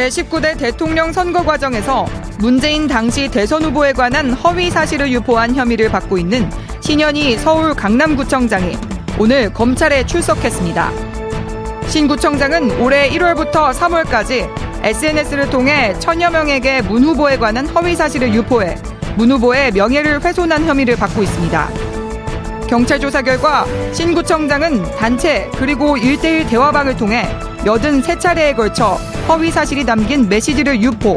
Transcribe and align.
제19대 0.00 0.56
대통령 0.56 1.12
선거 1.12 1.44
과정에서 1.44 2.06
문재인 2.38 2.86
당시 2.86 3.28
대선 3.28 3.62
후보에 3.64 3.92
관한 3.92 4.32
허위 4.32 4.70
사실을 4.70 5.12
유포한 5.12 5.54
혐의를 5.54 5.90
받고 5.90 6.16
있는 6.16 6.50
신현희 6.80 7.36
서울 7.36 7.74
강남구청장이 7.74 8.78
오늘 9.18 9.52
검찰에 9.52 10.06
출석했습니다. 10.06 10.90
신 11.88 12.08
구청장은 12.08 12.80
올해 12.80 13.10
1월부터 13.10 13.74
3월까지 13.74 14.48
SNS를 14.82 15.50
통해 15.50 15.94
천여 15.98 16.30
명에게 16.30 16.80
문 16.80 17.04
후보에 17.04 17.36
관한 17.36 17.66
허위 17.66 17.94
사실을 17.94 18.32
유포해 18.32 18.76
문 19.16 19.30
후보의 19.32 19.72
명예를 19.72 20.24
훼손한 20.24 20.64
혐의를 20.64 20.96
받고 20.96 21.22
있습니다. 21.22 21.89
경찰 22.70 23.00
조사 23.00 23.20
결과 23.20 23.66
신 23.92 24.14
구청장은 24.14 24.84
단체 24.96 25.50
그리고 25.56 25.96
1대1 25.96 26.48
대화방을 26.48 26.96
통해 26.96 27.26
83차례에 27.64 28.54
걸쳐 28.54 28.96
허위 29.26 29.50
사실이 29.50 29.84
담긴 29.84 30.28
메시지를 30.28 30.80
유포. 30.80 31.16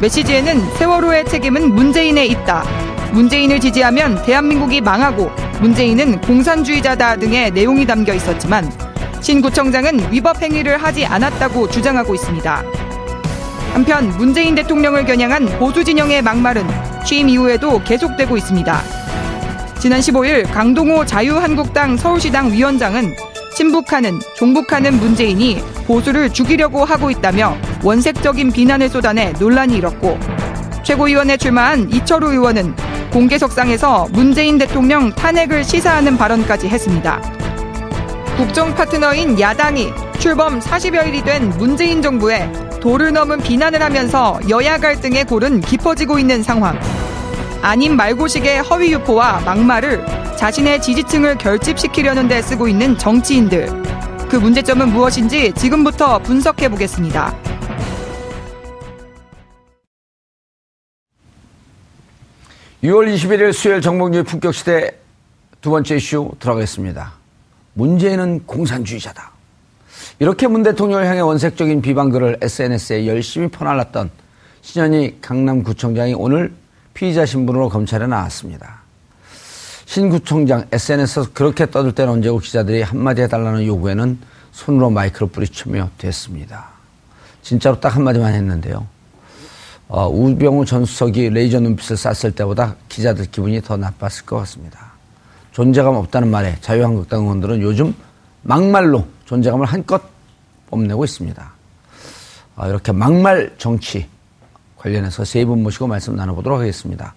메시지에는 0.00 0.74
세월호의 0.76 1.26
책임은 1.26 1.74
문재인에 1.74 2.24
있다. 2.24 2.64
문재인을 3.12 3.60
지지하면 3.60 4.22
대한민국이 4.24 4.80
망하고 4.80 5.30
문재인은 5.60 6.22
공산주의자다 6.22 7.16
등의 7.16 7.50
내용이 7.50 7.84
담겨 7.86 8.14
있었지만 8.14 8.72
신 9.20 9.42
구청장은 9.42 10.10
위법 10.10 10.40
행위를 10.40 10.78
하지 10.78 11.04
않았다고 11.04 11.68
주장하고 11.68 12.14
있습니다. 12.14 12.64
한편 13.74 14.08
문재인 14.16 14.54
대통령을 14.54 15.04
겨냥한 15.04 15.58
보수 15.58 15.84
진영의 15.84 16.22
막말은 16.22 16.66
취임 17.04 17.28
이후에도 17.28 17.78
계속되고 17.84 18.38
있습니다. 18.38 19.01
지난 19.82 19.98
15일 19.98 20.48
강동호 20.52 21.04
자유한국당 21.04 21.96
서울시당 21.96 22.52
위원장은 22.52 23.16
친북하는 23.56 24.20
종북하는 24.36 24.94
문재인이 25.00 25.60
보수를 25.88 26.32
죽이려고 26.32 26.84
하고 26.84 27.10
있다며 27.10 27.56
원색적인 27.82 28.52
비난을 28.52 28.88
쏟아내 28.88 29.32
논란이 29.40 29.78
일었고 29.78 30.20
최고위원에 30.84 31.36
출마한 31.36 31.90
이철우 31.90 32.30
의원은 32.30 32.76
공개석상에서 33.10 34.06
문재인 34.12 34.56
대통령 34.56 35.12
탄핵을 35.16 35.64
시사하는 35.64 36.16
발언까지 36.16 36.68
했습니다. 36.68 37.20
국정 38.36 38.72
파트너인 38.76 39.40
야당이 39.40 39.88
출범 40.20 40.60
40여일이 40.60 41.24
된 41.24 41.48
문재인 41.58 42.00
정부에 42.00 42.48
도를 42.80 43.12
넘은 43.12 43.38
비난을 43.38 43.82
하면서 43.82 44.38
여야 44.48 44.78
갈등의 44.78 45.24
골은 45.24 45.60
깊어지고 45.62 46.20
있는 46.20 46.44
상황. 46.44 46.78
아닌 47.62 47.94
말고식의 47.96 48.60
허위 48.62 48.92
유포와 48.92 49.42
막말을 49.42 50.04
자신의 50.36 50.82
지지층을 50.82 51.38
결집시키려는 51.38 52.26
데 52.26 52.42
쓰고 52.42 52.66
있는 52.66 52.98
정치인들. 52.98 53.68
그 54.28 54.34
문제점은 54.34 54.88
무엇인지 54.88 55.52
지금부터 55.52 56.18
분석해 56.18 56.68
보겠습니다. 56.68 57.32
(6월 62.82 63.14
21일) 63.14 63.52
수요일 63.52 63.80
정봉주의 63.80 64.24
품격시대 64.24 64.98
두 65.60 65.70
번째 65.70 65.94
이슈 65.94 66.32
들어가겠습니다. 66.40 67.12
문제는 67.74 68.44
공산주의자다. 68.44 69.30
이렇게 70.18 70.48
문 70.48 70.64
대통령을 70.64 71.06
향해 71.06 71.20
원색적인 71.20 71.80
비방글을 71.80 72.38
SNS에 72.42 73.06
열심히 73.06 73.46
퍼날랐던 73.46 74.10
신현희 74.62 75.18
강남구청장이 75.20 76.14
오늘 76.14 76.52
피의자 76.94 77.26
신분으로 77.26 77.68
검찰에 77.68 78.06
나왔습니다. 78.06 78.82
신구청장 79.86 80.66
SNS에서 80.72 81.30
그렇게 81.32 81.70
떠들 81.70 81.92
때는 81.92 82.14
언제고 82.14 82.38
기자들이 82.38 82.82
한마디 82.82 83.22
해달라는 83.22 83.66
요구에는 83.66 84.18
손으로 84.52 84.90
마이크를 84.90 85.28
뿌리치며 85.28 85.90
됐습니다. 85.98 86.68
진짜로 87.42 87.78
딱 87.80 87.94
한마디만 87.96 88.32
했는데요. 88.32 88.86
어, 89.88 90.08
우병우 90.08 90.64
전 90.64 90.86
수석이 90.86 91.30
레이저 91.30 91.60
눈빛을 91.60 91.96
쐈을 91.96 92.32
때보다 92.32 92.76
기자들 92.88 93.26
기분이 93.30 93.60
더 93.60 93.76
나빴을 93.76 94.24
것 94.24 94.38
같습니다. 94.38 94.92
존재감 95.50 95.96
없다는 95.96 96.30
말에 96.30 96.56
자유한국당 96.62 97.22
의원들은 97.24 97.60
요즘 97.60 97.94
막말로 98.42 99.06
존재감을 99.26 99.66
한껏 99.66 100.02
뽐내고 100.70 101.04
있습니다. 101.04 101.52
어, 102.56 102.68
이렇게 102.68 102.92
막말 102.92 103.54
정치 103.58 104.08
관련해서 104.82 105.24
세 105.24 105.44
분 105.44 105.62
모시고 105.62 105.86
말씀 105.86 106.16
나눠보도록 106.16 106.60
하겠습니다. 106.60 107.14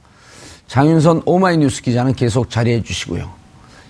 장윤선 0.68 1.24
오마이뉴스 1.26 1.82
기자는 1.82 2.14
계속 2.14 2.50
자리해 2.50 2.84
주시고요. 2.84 3.30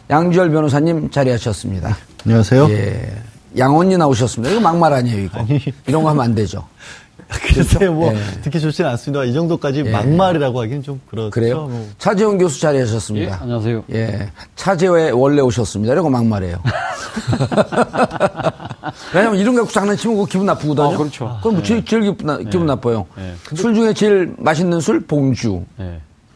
양주열 0.09 0.51
변호사님 0.51 1.09
자리하셨습니다. 1.09 1.97
안녕하세요. 2.25 2.69
예. 2.69 3.11
양언니 3.57 3.97
나오셨습니다. 3.97 4.51
이거 4.51 4.61
막말 4.61 4.93
아니에요, 4.93 5.23
이거. 5.23 5.39
아니. 5.39 5.59
이런 5.87 6.03
거 6.03 6.09
하면 6.09 6.23
안 6.23 6.35
되죠. 6.35 6.67
글쎄요, 7.27 7.93
뭐, 7.93 8.13
예. 8.13 8.17
듣기 8.43 8.59
좋지는 8.59 8.89
않습니다. 8.91 9.23
이 9.23 9.33
정도까지 9.33 9.83
예. 9.85 9.91
막말이라고 9.91 10.61
하기는 10.61 10.83
좀 10.83 11.01
그렇죠. 11.09 11.31
그래요? 11.31 11.67
뭐. 11.67 11.89
차재원 11.97 12.37
교수 12.37 12.59
자리하셨습니다. 12.61 13.31
예, 13.31 13.37
안녕하세요. 13.41 13.83
예. 13.93 14.29
차재회 14.55 15.09
원래 15.11 15.41
오셨습니다. 15.41 15.93
이러고 15.93 16.09
막말이에요. 16.09 16.57
왜냐면 19.13 19.39
이런 19.39 19.55
거 19.55 19.61
갖고 19.61 19.73
장난치면 19.73 20.17
그 20.17 20.25
기분 20.25 20.45
나쁘거든요. 20.45 20.93
아, 20.93 20.97
그렇죠. 20.97 21.37
그럼 21.41 21.55
뭐 21.55 21.63
제일, 21.63 21.83
제일 21.85 22.03
기분, 22.03 22.25
나, 22.27 22.37
기분 22.37 22.65
나빠요. 22.65 23.05
술 23.55 23.73
중에 23.75 23.93
제일 23.93 24.33
맛있는 24.37 24.79
술, 24.81 25.05
봉주. 25.05 25.63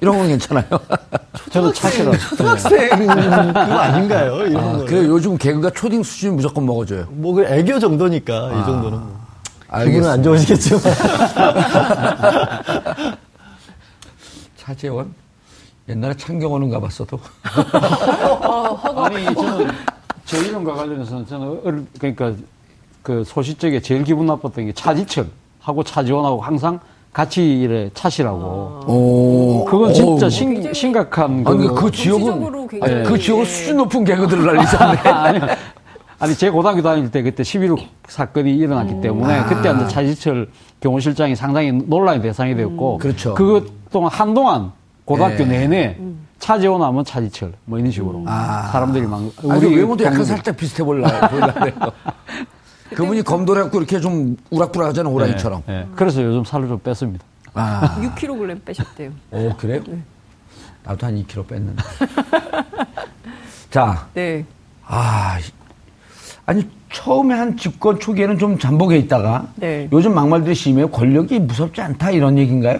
이런 0.01 0.17
건 0.17 0.27
괜찮아요. 0.27 0.65
저는 1.51 1.73
차시라. 1.73 2.17
초등학생 2.17 2.89
그거 3.07 3.59
아닌가요? 3.59 4.45
이런 4.47 4.81
아, 4.81 4.85
그래 4.85 5.05
요즘 5.05 5.37
개그가 5.37 5.71
초딩 5.71 6.03
수준 6.03 6.35
무조건 6.37 6.65
먹어줘요. 6.65 7.05
뭐 7.09 7.33
그 7.33 7.43
애교 7.43 7.79
정도니까 7.79 8.33
아, 8.33 8.61
이 8.61 8.65
정도는. 8.65 8.97
뭐. 8.99 9.19
기분은 9.85 10.09
안 10.09 10.23
좋으시겠지만. 10.23 10.81
차재원 14.57 15.13
옛날에 15.89 16.15
창경원은 16.15 16.69
가봤어도. 16.69 17.19
아니 18.95 19.25
저는 19.35 19.67
저 20.29 20.37
이름과 20.37 20.73
관련해서는 20.75 21.25
저는 21.25 21.87
그러니까 21.97 22.33
그 23.01 23.23
소시적에 23.23 23.81
제일 23.81 24.03
기분 24.03 24.27
나빴던 24.27 24.67
게 24.67 24.73
차지철 24.73 25.25
하고 25.59 25.83
차지원하고 25.83 26.39
항상 26.39 26.79
같이 27.11 27.61
이래 27.61 27.89
차시라고. 27.95 28.37
오. 28.85 29.65
그건 29.65 29.91
진짜 29.91 30.29
심, 30.29 30.71
심각한. 30.71 31.43
아니, 31.47 31.67
그, 31.67 31.73
그 31.73 31.91
지역은, 31.91 32.69
아니, 32.79 33.03
그 33.03 33.17
지역은 33.17 33.45
수준 33.45 33.77
높은 33.77 34.03
개그들을 34.03 34.45
날리잖아요. 34.45 34.99
아니, 35.15 35.39
아니, 36.19 36.35
제 36.35 36.51
고등학교 36.51 36.83
다닐 36.83 37.09
때 37.09 37.23
그때 37.23 37.41
11.6 37.41 37.83
사건이 38.07 38.55
일어났기 38.55 38.93
음. 38.93 39.01
때문에 39.01 39.33
아. 39.33 39.45
그때 39.47 39.73
이제 39.75 39.87
차지철 39.87 40.49
경호실장이 40.81 41.35
상당히 41.35 41.71
논란의 41.71 42.21
대상이 42.21 42.55
되었고. 42.55 42.97
음. 42.97 42.99
그렇죠. 42.99 43.33
그것 43.33 43.63
동안 43.89 44.11
한동안 44.13 44.71
고등학교 45.09 45.43
네. 45.43 45.67
내내 45.67 45.95
음. 45.97 46.27
하면 46.45 47.03
차지철 47.03 47.53
뭐 47.65 47.79
이런 47.79 47.91
식으로. 47.91 48.23
아. 48.27 48.69
사람들이 48.71 49.07
막. 49.07 49.21
우리 49.41 49.67
아, 49.67 49.77
외모도 49.77 50.03
약간 50.03 50.23
살짝 50.23 50.55
비슷해 50.55 50.83
보일라, 50.83 51.09
보일라요. 51.29 51.73
그분이 52.93 53.23
검도를 53.23 53.63
갖고 53.63 53.79
이렇게 53.79 53.99
좀 53.99 54.37
우락부락하잖아, 54.51 55.09
호랑이처럼. 55.09 55.63
네, 55.65 55.79
네. 55.79 55.87
그래서 55.95 56.23
요즘 56.23 56.43
살을 56.43 56.67
좀 56.67 56.79
뺐습니다. 56.79 57.25
아. 57.55 57.97
6kg 57.99 58.63
빼셨대요. 58.63 59.11
오, 59.31 59.55
그래요? 59.57 59.81
나도 60.83 61.07
한 61.07 61.15
2kg 61.23 61.47
뺐는데. 61.47 61.83
자, 63.71 64.07
네. 64.13 64.45
아, 64.85 65.39
아니, 66.45 66.67
처음에 66.91 67.33
한 67.33 67.57
집권 67.57 67.99
초기에는 67.99 68.37
좀 68.37 68.59
잠복해 68.59 68.97
있다가 68.97 69.47
네. 69.55 69.89
요즘 69.91 70.13
막말들이 70.13 70.53
심해요. 70.53 70.89
권력이 70.89 71.39
무섭지 71.39 71.81
않다 71.81 72.11
이런 72.11 72.37
얘기인가요? 72.37 72.79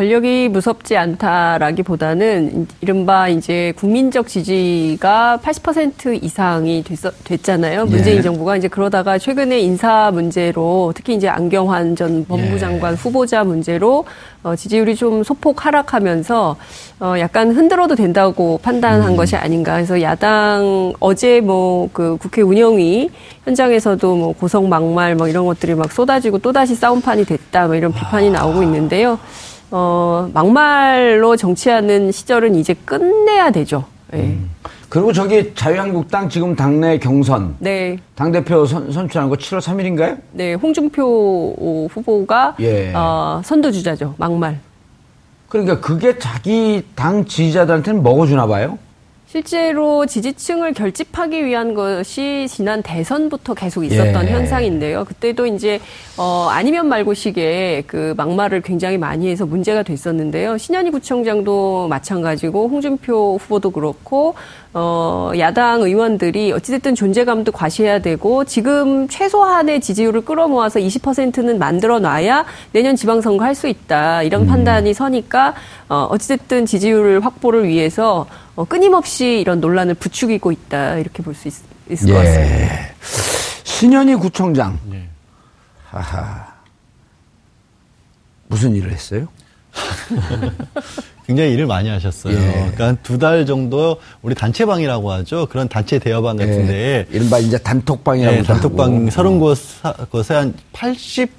권력이 0.00 0.48
무섭지 0.48 0.96
않다라기보다는 0.96 2.66
이른바 2.80 3.28
이제 3.28 3.74
국민적 3.76 4.28
지지가 4.28 5.40
80% 5.42 6.22
이상이 6.22 6.82
됐, 7.24 7.42
잖아요 7.42 7.84
문재인 7.84 8.16
예. 8.16 8.22
정부가 8.22 8.56
이제 8.56 8.66
그러다가 8.66 9.18
최근에 9.18 9.60
인사 9.60 10.10
문제로 10.10 10.94
특히 10.96 11.14
이제 11.14 11.28
안경환 11.28 11.96
전 11.96 12.24
법무장관 12.24 12.92
예. 12.92 12.96
후보자 12.96 13.44
문제로 13.44 14.06
어, 14.42 14.56
지지율이 14.56 14.96
좀 14.96 15.22
소폭 15.22 15.66
하락하면서 15.66 16.56
어, 17.00 17.14
약간 17.18 17.54
흔들어도 17.54 17.94
된다고 17.94 18.58
판단한 18.62 19.12
음. 19.12 19.16
것이 19.16 19.36
아닌가. 19.36 19.74
그래서 19.74 20.00
야당 20.00 20.94
어제 20.98 21.42
뭐 21.42 21.90
그 21.92 22.16
국회 22.18 22.42
운영위 22.42 23.10
현장에서도 23.44 24.16
뭐 24.16 24.32
고성 24.32 24.68
막말 24.68 25.14
뭐 25.14 25.28
이런 25.28 25.44
것들이 25.44 25.74
막 25.74 25.92
쏟아지고 25.92 26.38
또 26.38 26.52
다시 26.52 26.74
싸움판이 26.74 27.24
됐다 27.24 27.66
뭐 27.66 27.74
이런 27.74 27.92
비판이 27.92 28.30
나오고 28.30 28.62
있는데요. 28.62 29.18
어, 29.70 30.28
막말로 30.32 31.36
정치하는 31.36 32.12
시절은 32.12 32.54
이제 32.54 32.74
끝내야 32.84 33.50
되죠. 33.50 33.84
네. 34.12 34.36
그리고 34.88 35.12
저기 35.12 35.54
자유한국당 35.54 36.28
지금 36.28 36.56
당내 36.56 36.98
경선 36.98 37.54
네. 37.60 37.96
당대표 38.16 38.66
선, 38.66 38.90
선출하는 38.90 39.30
거 39.30 39.36
7월 39.36 39.60
3일인가요? 39.60 40.18
네, 40.32 40.54
홍준표 40.54 41.88
후보가 41.92 42.56
예. 42.58 42.92
어, 42.92 43.40
선두주자죠. 43.44 44.14
막말. 44.18 44.58
그러니까 45.48 45.80
그게 45.80 46.18
자기 46.18 46.84
당 46.96 47.24
지지자들한테는 47.24 48.02
먹어주나 48.02 48.46
봐요. 48.46 48.78
실제로 49.30 50.06
지지층을 50.06 50.74
결집하기 50.74 51.44
위한 51.44 51.72
것이 51.72 52.48
지난 52.48 52.82
대선부터 52.82 53.54
계속 53.54 53.84
있었던 53.84 54.26
예. 54.26 54.32
현상인데요. 54.32 55.04
그때도 55.04 55.46
이제 55.46 55.78
어 56.16 56.48
아니면 56.50 56.88
말고식의 56.88 57.84
그 57.86 58.12
막말을 58.16 58.60
굉장히 58.62 58.98
많이 58.98 59.30
해서 59.30 59.46
문제가 59.46 59.84
됐었는데요. 59.84 60.58
신현희 60.58 60.90
구청장도 60.90 61.86
마찬가지고 61.86 62.70
홍준표 62.70 63.38
후보도 63.40 63.70
그렇고 63.70 64.34
어 64.72 65.32
야당 65.36 65.82
의원들이 65.82 66.52
어찌됐든 66.52 66.94
존재감도 66.94 67.50
과시해야 67.50 67.98
되고 68.00 68.44
지금 68.44 69.08
최소한의 69.08 69.80
지지율을 69.80 70.20
끌어모아서 70.24 70.78
20%는 70.78 71.58
만들어 71.58 71.98
놔야 71.98 72.44
내년 72.72 72.94
지방선거 72.94 73.44
할 73.44 73.54
수 73.56 73.66
있다 73.66 74.22
이런 74.22 74.46
판단이 74.46 74.94
서니까 74.94 75.54
어 75.88 76.06
어찌됐든 76.10 76.66
지지율 76.66 77.18
확보를 77.20 77.66
위해서 77.66 78.26
어, 78.54 78.64
끊임없이 78.64 79.40
이런 79.40 79.60
논란을 79.60 79.94
부추기고 79.94 80.52
있다 80.52 80.98
이렇게 80.98 81.22
볼 81.24 81.34
수 81.34 81.48
있을 81.48 82.12
것 82.12 82.14
같습니다. 82.14 82.74
신현희 83.64 84.14
구청장. 84.16 84.78
하하. 85.90 86.46
무슨 88.46 88.76
일을 88.76 88.92
했어요? 88.92 89.26
굉장히 91.30 91.52
일을 91.52 91.66
많이 91.66 91.88
하셨어요. 91.88 92.34
예. 92.36 92.70
그러니까 92.74 92.96
두 93.04 93.20
달 93.20 93.46
정도 93.46 93.98
우리 94.22 94.34
단체방이라고 94.34 95.12
하죠. 95.12 95.46
그런 95.46 95.68
단체 95.68 95.98
대여방 96.00 96.36
같은데 96.38 97.06
예, 97.08 97.14
이른바 97.16 97.38
이제 97.38 97.56
단톡방이라고 97.58 98.36
네, 98.38 98.42
단톡방 98.42 99.06
하고. 99.12 99.54
30곳, 99.54 100.10
곳에 100.10 100.34
한 100.34 100.54
80, 100.72 101.30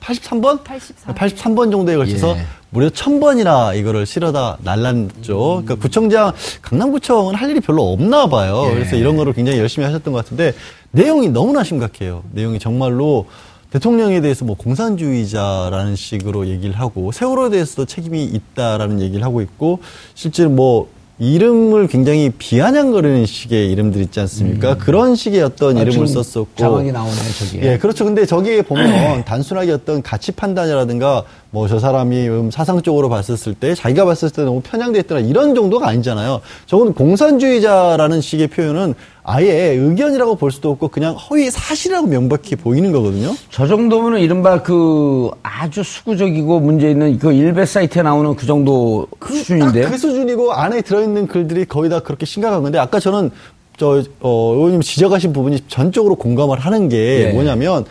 83번? 0.00 0.62
84. 0.62 1.14
83번 1.14 1.70
정도에 1.70 1.96
걸쳐서 1.96 2.36
예. 2.36 2.42
무려 2.68 2.88
1000번이나 2.90 3.74
이거를 3.78 4.04
실어다 4.04 4.58
날랐죠. 4.62 5.60
음. 5.60 5.64
그러니까 5.64 5.76
구청장, 5.76 6.32
강남구청은 6.60 7.34
할 7.36 7.48
일이 7.48 7.60
별로 7.60 7.90
없나 7.92 8.26
봐요. 8.26 8.66
예. 8.70 8.74
그래서 8.74 8.96
이런 8.96 9.16
거를 9.16 9.32
굉장히 9.32 9.58
열심히 9.58 9.86
하셨던 9.86 10.12
것 10.12 10.22
같은데 10.22 10.52
내용이 10.90 11.28
너무나 11.30 11.64
심각해요. 11.64 12.24
내용이 12.32 12.58
정말로 12.58 13.26
대통령에 13.74 14.20
대해서 14.20 14.44
뭐 14.44 14.54
공산주의자라는 14.56 15.96
식으로 15.96 16.46
얘기를 16.46 16.78
하고 16.78 17.10
세월호에 17.10 17.50
대해서도 17.50 17.86
책임이 17.86 18.22
있다라는 18.22 19.00
얘기를 19.00 19.24
하고 19.24 19.40
있고 19.40 19.80
실제로 20.14 20.48
뭐 20.48 20.88
이름을 21.18 21.88
굉장히 21.88 22.30
비아냥거리는 22.30 23.26
식의 23.26 23.70
이름들 23.72 24.00
있지 24.02 24.18
않습니까? 24.20 24.76
그런 24.78 25.14
식의 25.16 25.42
어떤 25.42 25.76
아, 25.76 25.80
이름을 25.82 26.06
썼었고 26.06 26.50
자막이 26.56 26.90
나오네 26.92 27.12
저기에. 27.38 27.72
예, 27.72 27.78
그렇죠. 27.78 28.04
근데 28.04 28.26
저기에 28.26 28.62
보면 28.62 29.24
단순하게 29.24 29.72
어떤 29.72 30.02
가치 30.02 30.30
판단이라든가 30.32 31.24
뭐 31.50 31.68
저 31.68 31.78
사람이 31.78 32.28
음, 32.28 32.50
사상적으로 32.50 33.08
봤었을 33.08 33.54
때 33.54 33.74
자기가 33.74 34.04
봤을 34.04 34.30
때 34.30 34.42
너무 34.42 34.60
편향돼 34.60 35.00
있더라 35.00 35.20
이런 35.20 35.54
정도가 35.54 35.88
아니잖아요. 35.88 36.40
저건 36.66 36.94
공산주의자라는 36.94 38.20
식의 38.20 38.48
표현은 38.48 38.94
아예 39.26 39.72
의견이라고 39.72 40.36
볼 40.36 40.52
수도 40.52 40.70
없고 40.70 40.88
그냥 40.88 41.14
허위 41.14 41.50
사실이라고 41.50 42.06
명백히 42.06 42.56
보이는 42.56 42.92
거거든요. 42.92 43.34
저 43.50 43.66
정도면은 43.66 44.20
이른바 44.20 44.62
그 44.62 45.30
아주 45.42 45.82
수구적이고 45.82 46.60
문제 46.60 46.90
있는 46.90 47.18
그 47.18 47.32
일베 47.32 47.64
사이트에 47.64 48.02
나오는 48.02 48.36
그 48.36 48.44
정도 48.44 49.06
수준인데요. 49.26 49.84
딱그 49.84 49.96
수준이고 49.96 50.52
안에 50.52 50.82
들어있는 50.82 51.26
글들이 51.26 51.64
거의 51.64 51.88
다 51.88 52.00
그렇게 52.00 52.26
심각한 52.26 52.62
건데 52.62 52.78
아까 52.78 53.00
저는 53.00 53.30
저 53.78 54.02
어, 54.20 54.52
의원님 54.54 54.82
지적하신 54.82 55.32
부분이 55.32 55.60
전적으로 55.68 56.16
공감을 56.16 56.58
하는 56.58 56.90
게 56.90 57.28
예. 57.28 57.32
뭐냐면 57.32 57.86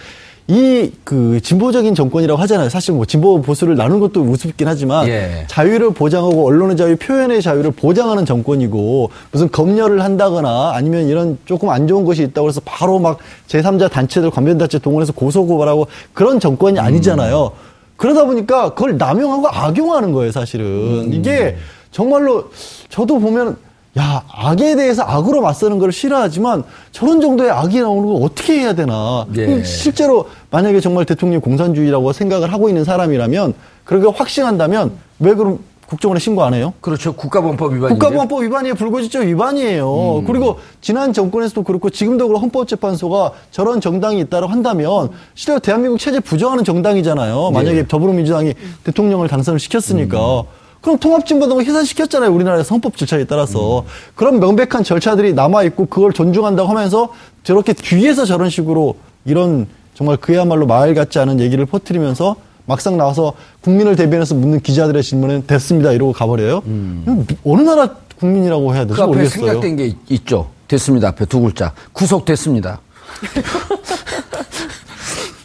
이 0.48 0.92
그 1.04 1.40
진보적인 1.42 1.96
정권이라고 1.96 2.42
하잖아요. 2.42 2.70
사실 2.70 2.94
뭐 2.94 3.06
진보 3.06 3.42
보수를 3.42 3.76
나누는 3.76 4.00
것도 4.00 4.22
우습긴 4.22 4.68
하지만 4.68 5.08
예. 5.08 5.46
자유를 5.48 5.94
보장하고 5.94 6.48
언론의 6.48 6.76
자유, 6.76 6.96
표현의 6.98 7.42
자유를 7.42 7.72
보장하는 7.72 8.26
정권이고 8.26 9.10
무슨 9.32 9.52
검열을 9.52 10.04
한다거나 10.04 10.72
아니면 10.74 11.08
이런 11.08 11.38
조금 11.46 11.70
안 11.70 11.88
좋은 11.88 12.04
것이 12.06 12.24
있다고 12.24 12.48
해서 12.48 12.62
바로 12.66 13.00
막 13.00 13.20
제3자 13.48 13.92
단체들 13.92 14.32
관변 14.32 14.58
단체 14.58 14.80
동원해서 14.80 15.14
고소 15.14 15.46
고발하고 15.46 15.88
그런 16.14 16.40
정권이 16.40 16.80
아니잖아요. 16.80 17.52
그러다 17.96 18.26
보니까 18.26 18.74
그걸 18.74 18.98
남용하고 18.98 19.48
악용하는 19.50 20.12
거예요, 20.14 20.32
사실은. 20.32 21.14
이게 21.14 21.56
정말로 21.92 22.50
저도 22.90 23.20
보면 23.20 23.56
야, 24.00 24.24
악에 24.32 24.76
대해서 24.76 25.04
악으로 25.04 25.42
맞서는 25.42 25.78
걸 25.78 25.92
싫어하지만 25.92 26.64
저런 26.92 27.22
정도의 27.22 27.52
악이 27.52 27.80
나오는 27.80 28.12
걸 28.12 28.24
어떻게 28.24 28.60
해야 28.60 28.74
되나. 28.74 29.26
예. 29.38 29.64
실제로 29.64 30.28
만약에 30.50 30.80
정말 30.80 31.06
대통령이 31.06 31.42
공산주의라고 31.42 32.12
생각을 32.12 32.52
하고 32.52 32.70
있는 32.70 32.84
사람이라면 32.84 33.54
그렇게 33.84 34.08
확신한다면 34.08 34.94
왜 35.20 35.36
그럼 35.36 35.60
국정원에 35.86 36.20
신고 36.20 36.44
안 36.44 36.56
해요? 36.56 36.74
그렇죠. 36.82 37.14
국가범법 37.14 37.74
위반인데. 37.74 37.94
국가보안법 37.94 38.42
위반이에요. 38.42 38.74
불거지죄 38.74 39.28
위반이에요. 39.28 40.20
음. 40.20 40.26
그리고 40.26 40.58
지난 40.82 41.14
정권에서도 41.14 41.62
그렇고 41.62 41.92
지금도 41.92 42.28
그렇고 42.28 42.42
헌법재판소가 42.42 43.32
저런 43.52 43.80
정당이 43.80 44.20
있다고 44.22 44.48
한다면 44.48 45.10
실제 45.36 45.60
대한민국 45.60 46.00
체제 46.00 46.20
부정하는 46.20 46.64
정당이잖아요. 46.64 47.52
만약에 47.52 47.78
예. 47.80 47.88
더불어민주당이 47.88 48.56
대통령을 48.86 49.28
당선을 49.28 49.60
시켰으니까. 49.60 50.40
음. 50.42 50.63
그럼 50.84 50.98
통합진보당을 51.00 51.66
해산시켰잖아요. 51.66 52.30
우리나라에서 52.32 52.76
헌법 52.76 52.98
절차에 52.98 53.24
따라서. 53.24 53.80
음. 53.80 53.86
그런 54.16 54.40
명백한 54.42 54.84
절차들이 54.84 55.34
남아있고 55.34 55.86
그걸 55.86 56.12
존중한다고 56.12 56.70
하면서 56.70 57.10
저렇게 57.44 57.72
뒤에서 57.72 58.26
저런 58.26 58.50
식으로 58.50 58.98
이런 59.24 59.68
정말 59.96 60.18
그야말로 60.18 60.66
말 60.68 60.94
같지 60.94 61.20
않은 61.20 61.40
얘기를 61.40 61.66
퍼뜨리면서 61.66 62.36
막상 62.66 62.98
나와서 62.98 63.34
국민을 63.62 63.96
대변해서 63.96 64.36
묻는 64.36 64.60
기자들의 64.60 65.02
질문은 65.04 65.48
됐습니다. 65.48 65.94
이러고 65.94 66.12
가버려요. 66.12 66.62
이건 66.66 67.28
어느 67.46 67.62
나라 67.62 67.90
국민이라고 68.20 68.74
해야 68.76 68.82
될지 68.86 68.96
그 68.96 69.02
앞에 69.04 69.08
모르겠어요. 69.08 69.46
생략된 69.46 69.76
게 69.78 69.86
있- 69.86 69.98
있죠. 70.10 70.50
됐습니다. 70.68 71.08
앞에 71.10 71.26
두 71.26 71.40
글자. 71.40 71.72
구속됐습니다. 71.94 72.82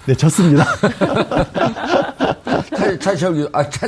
네, 0.09 0.15
졌습니다. 0.15 0.65
차, 2.75 2.99
차, 2.99 3.15
저기, 3.15 3.47
아, 3.53 3.69
차, 3.69 3.87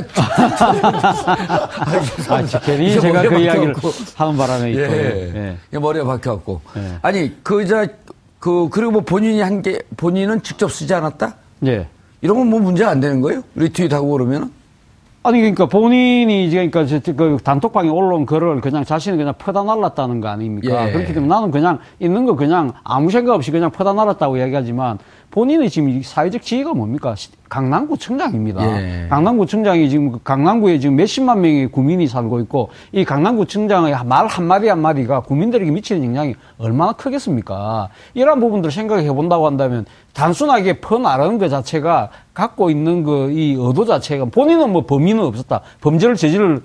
아, 2.29 2.41
이게 2.77 2.99
제가 2.99 3.23
그 3.23 3.39
이야기를. 3.39 3.73
하는 4.15 4.37
바람에 4.37 4.67
예. 4.67 4.71
있고. 4.83 4.93
예. 4.93 5.57
이게 5.69 5.79
머리에 5.79 6.03
박혀갖고. 6.03 6.61
예. 6.77 6.91
아니, 7.01 7.35
그, 7.41 7.65
저, 7.65 7.87
그, 8.37 8.69
그리고 8.69 8.91
뭐 8.91 9.01
본인이 9.01 9.41
한 9.41 9.63
게, 9.63 9.79
본인은 9.97 10.43
직접 10.43 10.71
쓰지 10.71 10.93
않았다? 10.93 11.33
예. 11.65 11.87
이런 12.21 12.37
건 12.37 12.47
뭐 12.51 12.59
문제가 12.59 12.91
안 12.91 12.99
되는 12.99 13.19
거예요? 13.21 13.41
리트윗하고 13.55 14.11
그러면은? 14.11 14.51
아니 15.23 15.37
그러니까 15.39 15.67
본인이 15.67 16.47
이제 16.47 16.67
그러니까 16.67 16.87
저- 16.99 17.13
그 17.13 17.37
단톡방에 17.43 17.89
올라온 17.89 18.25
글을 18.25 18.59
그냥 18.59 18.83
자신이 18.83 19.17
그냥 19.17 19.35
퍼다 19.37 19.61
날랐다는 19.63 20.19
거 20.19 20.27
아닙니까? 20.29 20.87
예. 20.87 20.91
그렇기 20.91 21.13
때문에 21.13 21.31
나는 21.31 21.51
그냥 21.51 21.77
있는 21.99 22.25
거 22.25 22.35
그냥 22.35 22.73
아무 22.83 23.11
생각 23.11 23.35
없이 23.35 23.51
그냥 23.51 23.69
퍼다 23.69 23.93
날랐다고 23.93 24.37
이야기하지만 24.37 24.97
본인의 25.31 25.69
지금 25.69 26.01
사회적 26.03 26.41
지위가 26.41 26.73
뭡니까? 26.73 27.15
강남구청장입니다. 27.49 28.63
예. 28.63 29.07
강남구청장이 29.09 29.89
지금 29.89 30.11
그 30.11 30.19
강남구에 30.23 30.79
지금 30.79 30.95
몇십만 30.95 31.41
명의 31.41 31.67
구민이 31.67 32.07
살고 32.07 32.39
있고 32.41 32.69
이 32.91 33.03
강남구청장의 33.03 33.95
말 34.05 34.27
한마디 34.27 34.67
한마디가 34.67 35.21
구민들에게 35.21 35.69
미치는 35.71 36.05
영향이 36.05 36.35
얼마나 36.57 36.93
크겠습니까? 36.93 37.89
이러한 38.13 38.39
부분들을 38.39 38.71
생각해 38.71 39.07
본다고 39.13 39.47
한다면 39.47 39.85
단순하게 40.13 40.79
퍼나르는 40.81 41.39
것 41.39 41.49
자체가 41.49 42.09
갖고 42.33 42.69
있는 42.69 43.03
그 43.03 43.29
이 43.31 43.55
의도 43.57 43.85
자체가 43.85 44.25
본인은 44.25 44.71
뭐 44.71 44.85
범인은 44.85 45.23
없었다. 45.23 45.61
범죄를 45.81 46.15
저지르라는 46.15 46.61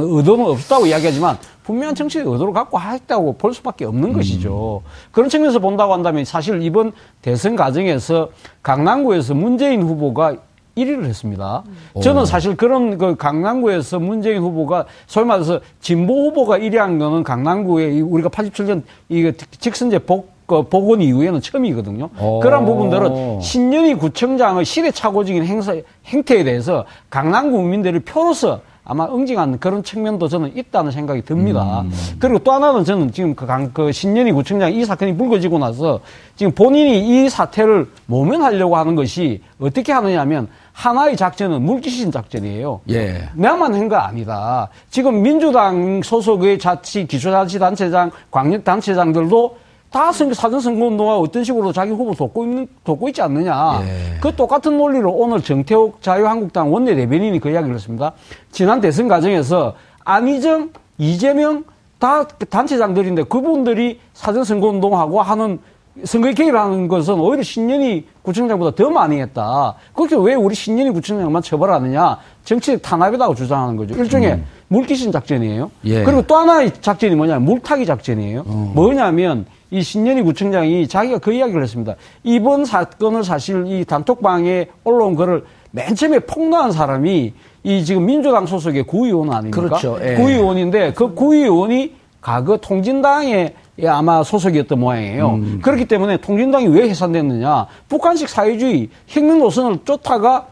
의도는 0.00 0.44
없었다고 0.46 0.86
이야기하지만 0.86 1.36
분명한 1.68 1.94
정치의 1.94 2.24
의도를 2.24 2.54
갖고 2.54 2.80
했다고 2.80 3.34
볼 3.34 3.52
수밖에 3.52 3.84
없는 3.84 4.14
것이죠. 4.14 4.80
그런 5.12 5.28
측면에서 5.28 5.58
본다고 5.58 5.92
한다면 5.92 6.24
사실 6.24 6.62
이번 6.62 6.92
대선 7.20 7.56
과정에서 7.56 8.30
강남구에서 8.62 9.34
문재인 9.34 9.82
후보가 9.82 10.36
1위를 10.78 11.04
했습니다. 11.04 11.64
저는 12.02 12.24
사실 12.24 12.56
그런 12.56 12.96
그 12.96 13.16
강남구에서 13.16 13.98
문재인 13.98 14.38
후보가 14.38 14.86
소위 15.06 15.26
말해서 15.26 15.60
진보 15.82 16.28
후보가 16.28 16.58
1위한 16.58 16.98
거는 16.98 17.22
강남구에 17.22 17.96
이 17.96 18.00
우리가 18.00 18.30
87년 18.30 18.82
이 19.10 19.30
직선제 19.60 19.98
복 19.98 20.38
그 20.48 20.62
복원 20.62 21.02
이후에는 21.02 21.42
처음이거든요. 21.42 22.08
오. 22.18 22.40
그런 22.40 22.64
부분들은 22.64 23.42
신년이 23.42 23.94
구청장의 23.96 24.64
시대착오적인 24.64 25.44
행사, 25.44 25.76
행태에 26.06 26.42
대해서 26.42 26.86
강남구 27.10 27.58
국민들의 27.58 28.00
표로서 28.00 28.62
아마 28.90 29.04
응징하는 29.06 29.60
그런 29.60 29.82
측면도 29.82 30.28
저는 30.28 30.56
있다는 30.56 30.90
생각이 30.90 31.20
듭니다. 31.22 31.84
그리고 32.18 32.38
또 32.38 32.52
하나는 32.52 32.84
저는 32.84 33.12
지금 33.12 33.34
그, 33.34 33.44
강, 33.44 33.70
그 33.72 33.92
신년이 33.92 34.32
구청장 34.32 34.72
이 34.72 34.82
사건이 34.82 35.14
불거지고 35.18 35.58
나서 35.58 36.00
지금 36.36 36.52
본인이 36.52 37.24
이 37.24 37.28
사태를 37.28 37.86
모면하려고 38.06 38.78
하는 38.78 38.94
것이 38.96 39.42
어떻게 39.60 39.92
하느냐 39.92 40.20
하면 40.22 40.48
하나의 40.72 41.16
작전은 41.18 41.60
물귀신 41.62 42.10
작전이에요. 42.10 42.80
예. 42.88 43.28
내만 43.34 43.74
한 43.74 43.88
거 43.88 43.96
아니다. 43.96 44.68
지금 44.90 45.22
민주당 45.22 46.00
소속의 46.02 46.58
자치, 46.58 47.06
기초자치단체장, 47.06 48.10
광역단체장들도 48.30 49.56
다 49.90 50.12
선거, 50.12 50.34
사전 50.34 50.60
선거운동하고 50.60 51.22
어떤 51.22 51.44
식으로 51.44 51.72
자기 51.72 51.92
후보 51.92 52.14
돕고 52.14 52.44
있는, 52.44 52.68
돕고 52.84 53.08
있지 53.08 53.22
않느냐. 53.22 53.80
예. 53.82 54.18
그 54.20 54.34
똑같은 54.34 54.76
논리로 54.76 55.10
오늘 55.10 55.42
정태욱 55.42 56.02
자유한국당 56.02 56.72
원내대변인이 56.72 57.40
그 57.40 57.50
이야기를 57.50 57.74
했습니다. 57.74 58.12
지난 58.52 58.80
대선 58.80 59.08
과정에서 59.08 59.74
안희정, 60.04 60.70
이재명 60.98 61.64
다 61.98 62.24
단체장들인데 62.24 63.24
그분들이 63.24 63.98
사전 64.12 64.44
선거운동하고 64.44 65.22
하는 65.22 65.58
선거에 66.04 66.32
개입을 66.32 66.56
하는 66.56 66.86
것은 66.86 67.14
오히려 67.14 67.42
신년이 67.42 68.06
구청장보다 68.22 68.76
더 68.76 68.88
많이 68.88 69.20
했다. 69.20 69.74
그렇게 69.94 70.14
왜 70.16 70.34
우리 70.34 70.54
신년이 70.54 70.90
구청장만 70.90 71.42
처벌하느냐. 71.42 72.18
정치적 72.44 72.82
탄압이라고 72.82 73.34
주장하는 73.34 73.76
거죠. 73.76 73.94
일종의 73.96 74.42
물귀신 74.68 75.10
작전이에요. 75.10 75.70
예. 75.86 76.04
그리고 76.04 76.22
또 76.22 76.36
하나의 76.36 76.72
작전이 76.80 77.16
뭐냐면 77.16 77.44
물타기 77.46 77.84
작전이에요. 77.84 78.44
뭐냐면 78.44 79.46
이 79.70 79.82
신년이 79.82 80.22
구청장이 80.22 80.88
자기가 80.88 81.18
그 81.18 81.32
이야기를 81.32 81.62
했습니다. 81.62 81.94
이번 82.22 82.64
사건을 82.64 83.24
사실 83.24 83.64
이 83.66 83.84
단톡방에 83.84 84.68
올라온 84.84 85.14
거를 85.14 85.44
맨 85.70 85.94
처음에 85.94 86.20
폭로한 86.20 86.72
사람이 86.72 87.34
이 87.64 87.84
지금 87.84 88.06
민주당 88.06 88.46
소속의 88.46 88.84
구의원 88.84 89.30
아닙니까? 89.32 89.60
그렇죠. 89.60 89.98
예. 90.02 90.14
구의원인데 90.14 90.94
그 90.94 91.12
구의원이 91.14 91.92
과거 92.20 92.56
통진당에 92.56 93.54
아마 93.86 94.22
소속이었던 94.22 94.78
모양이에요. 94.80 95.40
그렇기 95.62 95.84
때문에 95.84 96.16
통진당이 96.16 96.66
왜 96.68 96.88
해산됐느냐? 96.88 97.66
북한식 97.88 98.28
사회주의 98.28 98.88
혁명 99.06 99.38
노선을 99.38 99.80
쫓다가 99.84 100.46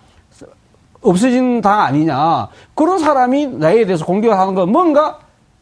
없어진 1.00 1.60
당 1.60 1.80
아니냐. 1.80 2.48
그런 2.74 2.98
사람이 2.98 3.46
나에 3.46 3.84
대해서 3.84 4.04
공격을 4.04 4.38
하는 4.38 4.54
건 4.54 4.70
뭔가 4.70 5.18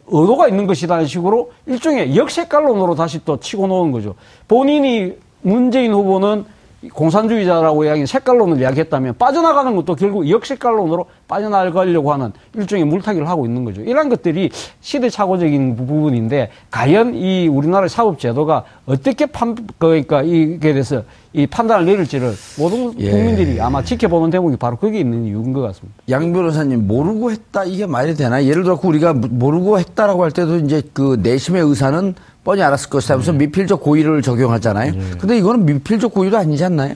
의도가 0.07 0.49
있는 0.49 0.67
것이라는 0.67 1.07
식으로 1.07 1.53
일종의 1.67 2.17
역색깔론으로 2.17 2.95
다시 2.95 3.25
또 3.25 3.39
치고 3.39 3.67
놓은 3.67 3.93
거죠. 3.93 4.15
본인이 4.49 5.13
문재인 5.43 5.93
후보는 5.93 6.45
공산주의자라고 6.93 7.85
이야기 7.85 8.07
색깔론을 8.07 8.61
이야기했다면 8.61 9.14
빠져나가는 9.19 9.75
것도 9.76 9.95
결국 9.95 10.29
역색깔론으로 10.29 11.07
빠져나가려고 11.29 12.12
하는 12.12 12.33
일종의 12.55 12.85
물타기를 12.85 13.29
하고 13.29 13.47
있는 13.47 13.64
거죠. 13.64 13.83
이런 13.83 14.09
것들이 14.09 14.50
시대착오적인 14.81 15.76
부분인데 15.76 16.50
과연 16.71 17.14
이 17.14 17.49
우리나라의 17.49 17.88
사법 17.88 18.19
제도가 18.19 18.64
어떻게 18.87 19.26
판 19.26 19.57
그러니까 19.79 20.23
이게 20.23 20.73
대해서 20.73 21.03
이 21.33 21.47
판단을 21.47 21.85
내릴지를 21.85 22.33
모든 22.59 22.95
예. 23.00 23.11
국민들이 23.11 23.61
아마 23.61 23.83
지켜보는 23.83 24.31
대목이 24.31 24.57
바로 24.57 24.76
거기에 24.76 25.00
있는 25.00 25.25
이유인 25.25 25.53
것 25.53 25.62
같습니다. 25.62 25.99
양 26.09 26.33
변호사님 26.33 26.87
모르고 26.87 27.33
했다 27.33 27.64
이게 27.64 27.87
말이 27.87 28.14
되나? 28.14 28.45
예를 28.45 28.62
들어 28.62 28.79
우리가 28.81 29.14
모르고 29.14 29.81
했다라고 29.81 30.23
할 30.23 30.31
때도 30.31 30.59
이제 30.59 30.83
그 30.93 31.19
내심의 31.23 31.62
의사는 31.62 32.14
뻔히 32.45 32.63
알았을 32.63 32.91
것이다. 32.91 33.15
하면서 33.15 33.33
미필적 33.33 33.81
고의를 33.81 34.23
적용하잖아요. 34.23 34.93
근데 35.19 35.39
이거는 35.39 35.65
미필적 35.65 36.13
고의도 36.13 36.37
아니지 36.37 36.63
않나요? 36.65 36.95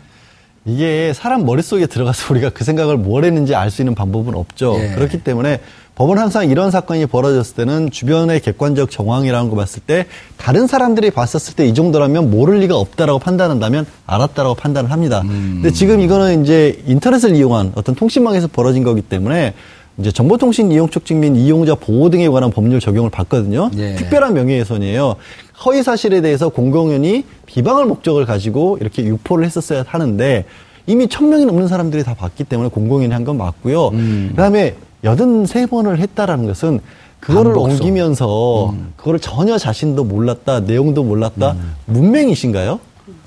이게 0.66 1.12
사람 1.14 1.46
머릿속에 1.46 1.86
들어가서 1.86 2.26
우리가 2.34 2.50
그 2.50 2.62
생각을 2.64 2.98
뭘 2.98 3.24
했는지 3.24 3.54
알 3.54 3.70
수 3.70 3.80
있는 3.80 3.94
방법은 3.94 4.34
없죠. 4.34 4.76
예. 4.78 4.94
그렇기 4.94 5.22
때문에 5.24 5.60
법은 5.94 6.16
항상 6.18 6.48
이런 6.48 6.70
사건이 6.70 7.06
벌어졌을 7.06 7.56
때는 7.56 7.90
주변의 7.90 8.40
객관적 8.40 8.90
정황이라는 8.90 9.50
거 9.50 9.56
봤을 9.56 9.82
때 9.84 10.06
다른 10.36 10.66
사람들이 10.68 11.10
봤었을 11.10 11.54
때 11.56 11.66
이 11.66 11.74
정도라면 11.74 12.30
모를 12.30 12.58
리가 12.60 12.76
없다라고 12.76 13.18
판단한다면 13.18 13.84
알았다라고 14.06 14.54
판단을 14.54 14.92
합니다. 14.92 15.22
근데 15.26 15.72
지금 15.72 16.00
이거는 16.00 16.44
이제 16.44 16.80
인터넷을 16.86 17.34
이용한 17.34 17.72
어떤 17.74 17.94
통신망에서 17.96 18.46
벌어진 18.48 18.84
거기 18.84 19.00
때문에 19.02 19.54
이제 19.98 20.12
정보통신 20.12 20.70
이용 20.70 20.88
촉직 20.88 21.16
및 21.16 21.36
이용자 21.36 21.74
보호 21.74 22.08
등에 22.08 22.28
관한 22.28 22.50
법률 22.50 22.78
적용을 22.80 23.10
받거든요. 23.10 23.70
예. 23.76 23.96
특별한 23.96 24.32
명예훼손이에요. 24.34 25.16
허위 25.64 25.82
사실에 25.82 26.20
대해서 26.20 26.48
공공연히 26.48 27.24
비방을 27.46 27.84
목적을 27.86 28.24
가지고 28.24 28.78
이렇게 28.80 29.02
유포를 29.04 29.44
했었어야 29.44 29.84
하는데 29.86 30.44
이미 30.86 31.08
천 31.08 31.28
명이 31.28 31.44
넘는 31.46 31.66
사람들이 31.68 32.04
다 32.04 32.14
봤기 32.14 32.44
때문에 32.44 32.70
공공연히 32.70 33.12
한 33.12 33.24
건 33.24 33.36
맞고요. 33.38 33.90
그다음에 34.30 34.76
여든 35.04 35.46
세 35.46 35.66
번을 35.66 35.98
했다라는 35.98 36.46
것은 36.46 36.80
그거를 37.20 37.52
반복성. 37.52 37.78
옮기면서 37.80 38.74
그거를 38.96 39.18
전혀 39.18 39.58
자신도 39.58 40.04
몰랐다, 40.04 40.60
내용도 40.60 41.02
몰랐다, 41.02 41.56
문맹이신가요? 41.86 42.78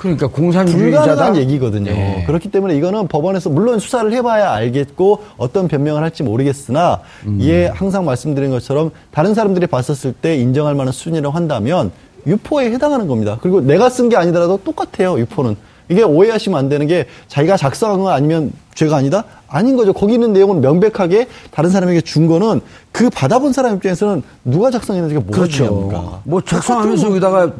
그러니까 0.02 0.26
공산주의자다. 0.28 1.36
얘기거든요. 1.38 1.92
예. 1.92 2.24
그렇기 2.26 2.50
때문에 2.50 2.76
이거는 2.76 3.08
법원에서 3.08 3.52
물론 3.52 3.78
수사를 3.78 4.12
해봐야 4.12 4.52
알겠고 4.52 5.20
어떤 5.38 5.68
변명을 5.68 6.02
할지 6.02 6.24
모르겠으나 6.24 7.02
음. 7.28 7.38
이에 7.40 7.68
항상 7.68 8.04
말씀드린 8.06 8.50
것처럼 8.50 8.90
다른 9.12 9.36
사람들이 9.36 9.68
봤었을 9.68 10.14
때 10.14 10.36
인정할 10.38 10.74
만한 10.74 10.92
수준이라고 10.92 11.36
한다면 11.36 11.92
유포에 12.26 12.72
해당하는 12.72 13.06
겁니다. 13.08 13.38
그리고 13.42 13.62
내가 13.62 13.90
쓴 13.90 14.10
게 14.10 14.16
아니더라도 14.16 14.58
똑같아요. 14.64 15.20
유포는 15.20 15.56
이게 15.90 16.02
오해하시면 16.02 16.58
안 16.58 16.68
되는 16.68 16.88
게 16.88 17.06
자기가 17.28 17.58
작성한 17.58 18.00
거 18.00 18.10
아니면 18.10 18.52
죄가 18.74 18.96
아니다? 18.96 19.26
아닌 19.48 19.76
거죠. 19.76 19.94
거기 19.94 20.14
있는 20.16 20.34
내용은 20.34 20.62
명백하게 20.62 21.28
다른 21.52 21.70
사람에게 21.70 22.02
준 22.02 22.26
거는 22.26 22.62
그 22.92 23.12
받아본 23.12 23.54
사람 23.54 23.76
입장에서는 23.76 24.24
누가 24.46 24.72
작성했는지가 24.72 25.22
뭐가 25.22 25.36
그렇죠. 25.36 25.66
중요합니까? 25.66 26.22
뭐 26.24 26.42
작성하면서 26.42 27.08
여기다가 27.08 27.52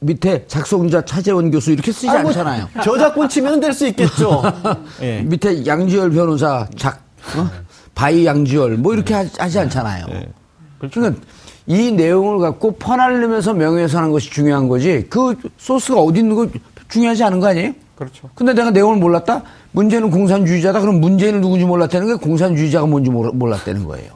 밑에 0.00 0.44
작성자 0.46 1.04
차재원 1.04 1.50
교수 1.50 1.70
이렇게 1.72 1.92
쓰지 1.92 2.06
뭐 2.08 2.16
않잖아요. 2.16 2.68
저작권 2.82 3.28
치면 3.28 3.60
될 3.60 3.72
수 3.72 3.86
있겠죠. 3.88 4.42
예. 5.02 5.20
밑에 5.22 5.64
양지열 5.66 6.10
변호사 6.10 6.66
작 6.76 7.02
어? 7.36 7.48
by 7.94 8.26
양지열 8.26 8.76
뭐 8.78 8.94
이렇게 8.94 9.14
하- 9.14 9.24
하지 9.38 9.58
않잖아요. 9.60 10.06
그러니까 10.78 11.20
이 11.66 11.90
내용을 11.92 12.38
갖고 12.38 12.72
퍼날리면서 12.76 13.54
명예훼손하는 13.54 14.12
것이 14.12 14.30
중요한 14.30 14.68
거지 14.68 15.06
그 15.08 15.36
소스가 15.58 16.00
어디 16.00 16.20
있는 16.20 16.34
거 16.36 16.46
중요하지 16.88 17.24
않은 17.24 17.40
거 17.40 17.48
아니에요? 17.48 17.72
그렇죠. 17.96 18.28
근데 18.34 18.52
내가 18.52 18.70
내용을 18.70 18.96
몰랐다? 18.98 19.42
문제는 19.72 20.10
공산주의자다? 20.10 20.80
그럼 20.80 21.00
문제는 21.00 21.40
누군지 21.40 21.64
몰랐다는 21.64 22.06
게 22.08 22.14
공산주의자가 22.14 22.86
뭔지 22.86 23.10
몰- 23.10 23.32
몰랐다는 23.32 23.84
거예요. 23.84 24.10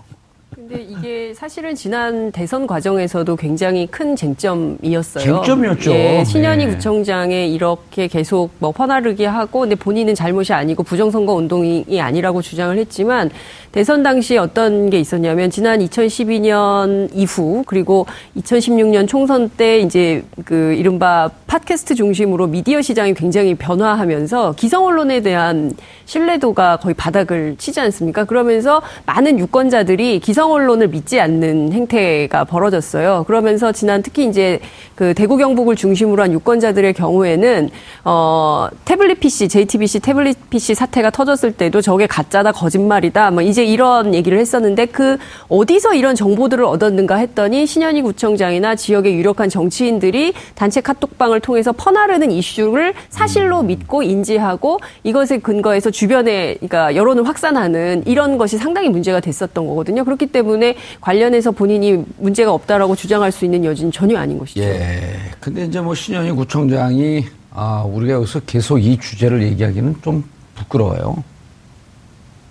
이게 1.31 1.35
사실은 1.37 1.77
지난 1.77 2.33
대선 2.33 2.67
과정에서도 2.67 3.37
굉장히 3.37 3.87
큰 3.87 4.17
쟁점이었어요. 4.17 5.25
쟁점이었죠. 5.25 5.93
예, 5.93 6.25
신연희 6.25 6.67
네. 6.67 6.75
구청장에 6.75 7.47
이렇게 7.47 8.09
계속 8.09 8.51
뭐 8.59 8.73
퍼나르게 8.73 9.27
하고, 9.27 9.61
근데 9.61 9.77
본인은 9.77 10.17
잘못이 10.17 10.53
아니고 10.53 10.83
부정선거 10.83 11.33
운동이 11.33 12.01
아니라고 12.01 12.43
주장을 12.43 12.77
했지만 12.77 13.31
대선 13.71 14.03
당시에 14.03 14.39
어떤 14.39 14.91
게 14.91 14.99
있었냐면 14.99 15.49
지난 15.51 15.79
2012년 15.79 17.09
이후 17.15 17.63
그리고 17.65 18.07
2016년 18.37 19.07
총선 19.07 19.49
때 19.49 19.79
이제 19.79 20.25
그 20.45 20.75
이른바 20.75 21.31
팟캐스트 21.47 21.95
중심으로 21.95 22.49
미디어 22.49 22.83
시장이 22.83 23.15
굉장히 23.15 23.55
변화하면서 23.55 24.55
기성 24.57 24.87
언론에 24.87 25.21
대한 25.21 25.73
신뢰도가 26.07 26.79
거의 26.79 26.95
바닥을 26.95 27.55
치지 27.59 27.79
않습니까? 27.79 28.25
그러면서 28.25 28.83
많은 29.07 29.39
유권자들이 29.39 30.19
기성 30.19 30.51
언론을 30.51 30.89
믿지 30.89 31.20
않는 31.21 31.73
행태가 31.73 32.45
벌어졌어요. 32.45 33.25
그러면서 33.27 33.73
지난 33.73 34.03
특히 34.03 34.27
이제 34.27 34.61
그 34.95 35.15
대구 35.15 35.37
경북을 35.37 35.77
중심으로 35.77 36.23
한 36.23 36.33
유권자들의 36.33 36.93
경우에는 36.95 37.71
어 38.05 38.69
태블릿 38.85 39.21
PC, 39.21 39.49
JTBC 39.49 40.01
태블릿 40.01 40.51
PC 40.51 40.75
사태가 40.75 41.11
터졌을 41.11 41.53
때도 41.53 41.81
저게 41.81 42.07
가짜다 42.07 42.53
거짓말이다. 42.53 43.31
뭐 43.31 43.43
이제 43.43 43.65
이런 43.65 44.15
얘기를 44.15 44.39
했었는데 44.39 44.87
그 44.87 45.19
어디서 45.49 45.95
이런 45.95 46.15
정보들을 46.15 46.65
얻었는가 46.65 47.17
했더니 47.17 47.67
신현희 47.67 48.03
구청장이나 48.03 48.75
지역의 48.75 49.15
유력한 49.15 49.49
정치인들이 49.49 50.33
단체 50.55 50.81
카톡방을 50.81 51.41
통해서 51.41 51.73
퍼나르는 51.73 52.31
이슈를 52.31 52.95
사실로 53.09 53.63
믿고 53.63 54.03
인지하고 54.03 54.81
이것에 55.05 55.39
근거해서 55.39 55.91
주변에 55.91 56.55
그러니까 56.55 56.95
여론을 56.97 57.27
확산하는 57.27 58.03
이런 58.07 58.39
것이 58.39 58.59
상당히 58.59 58.89
문제가 58.89 59.21
됐었던 59.21 59.67
거거든요. 59.67 60.05
그렇기 60.05 60.27
때문에 60.27 60.77
관 61.01 61.10
련해서 61.13 61.51
본인이 61.51 62.05
문제가 62.19 62.53
없다라고 62.53 62.95
주장할 62.97 63.33
수 63.33 63.45
있는 63.45 63.65
여지는 63.65 63.93
전혀 63.93 64.19
아닌 64.19 64.39
것이죠. 64.39 64.61
예. 64.63 65.17
근데 65.41 65.65
이제 65.65 65.81
뭐 65.81 65.95
신현희 65.95 66.33
구청장이 66.33 67.27
아, 67.53 67.83
우리가 67.87 68.15
여기서 68.15 68.41
계속 68.41 68.79
이 68.79 68.99
주제를 68.99 69.43
얘기하기는 69.43 69.97
좀 70.03 70.25
부끄러워요. 70.55 71.23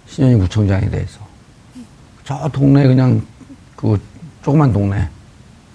신현희 0.08 0.36
구청장에 0.40 0.90
대해서. 0.90 1.20
저 2.24 2.50
동네 2.52 2.86
그냥 2.88 3.22
그 3.76 4.00
조그만 4.44 4.72
동네. 4.74 5.08